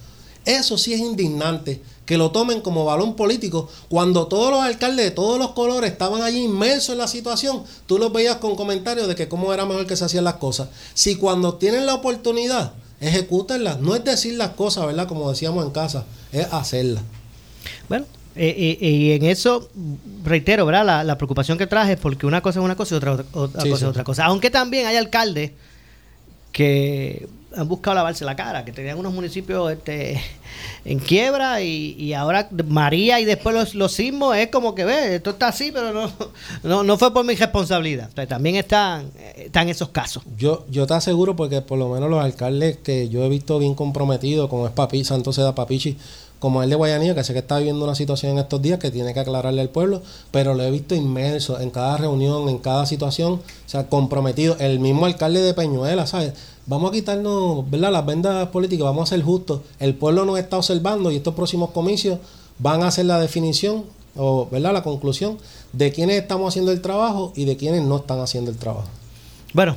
[0.46, 3.68] Eso sí es indignante, que lo tomen como balón político.
[3.90, 7.98] Cuando todos los alcaldes de todos los colores estaban allí inmersos en la situación, tú
[7.98, 10.70] los veías con comentarios de que cómo era mejor que se hacían las cosas.
[10.94, 13.80] Si cuando tienen la oportunidad, ejecútenlas.
[13.80, 15.06] No es decir las cosas, ¿verdad?
[15.08, 17.02] Como decíamos en casa, es hacerlas.
[17.88, 19.68] Bueno, eh, eh, y en eso,
[20.24, 20.84] reitero, ¿verdad?
[20.86, 23.26] La, la preocupación que traje es porque una cosa es una cosa y otra, otra,
[23.32, 23.84] otra Sí, cosa sí.
[23.84, 24.24] es otra cosa.
[24.26, 25.52] Aunque también hay alcaldes
[26.52, 30.20] que han buscado lavarse la cara, que tenían unos municipios este,
[30.84, 35.16] en quiebra y, y ahora María y después los, los sismos es como que ve,
[35.16, 36.10] esto está así, pero no,
[36.62, 38.10] no, no fue por mi responsabilidad.
[38.28, 40.22] También están, están esos casos.
[40.36, 43.74] Yo, yo te aseguro porque por lo menos los alcaldes que yo he visto bien
[43.74, 45.96] comprometidos, como es Papi, Santos Seda Papichi,
[46.38, 48.90] como el de Guayanilla, que sé que está viviendo una situación en estos días que
[48.90, 52.86] tiene que aclararle al pueblo, pero lo he visto inmerso en cada reunión, en cada
[52.86, 54.56] situación, o sea, comprometido.
[54.58, 56.32] El mismo alcalde de Peñuela, ¿sabes?
[56.66, 57.92] Vamos a quitarnos, ¿verdad?
[57.92, 59.62] Las vendas políticas, vamos a ser justos.
[59.80, 62.18] El pueblo nos está observando y estos próximos comicios
[62.58, 63.84] van a hacer la definición,
[64.16, 64.72] o, ¿verdad?
[64.72, 65.38] La conclusión
[65.72, 68.88] de quiénes estamos haciendo el trabajo y de quiénes no están haciendo el trabajo.
[69.54, 69.76] Bueno,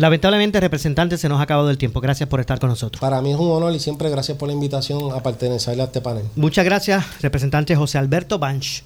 [0.00, 2.00] lamentablemente, representante, se nos ha acabado el tiempo.
[2.00, 3.00] Gracias por estar con nosotros.
[3.00, 6.00] Para mí es un honor y siempre gracias por la invitación a pertenecer a este
[6.00, 6.24] panel.
[6.36, 8.82] Muchas gracias, representante José Alberto Banch.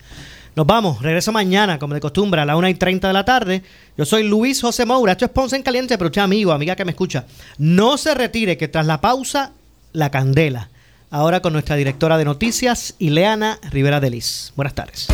[0.56, 3.62] Nos vamos, regreso mañana, como de costumbre, a las 1 y 30 de la tarde.
[3.96, 6.84] Yo soy Luis José Moura, esto es Ponce en Caliente, pero usted, amigo, amiga que
[6.84, 7.26] me escucha,
[7.58, 9.52] no se retire, que tras la pausa,
[9.92, 10.68] la candela.
[11.10, 14.52] Ahora con nuestra directora de noticias, Ileana Rivera Delis.
[14.56, 15.08] Buenas tardes.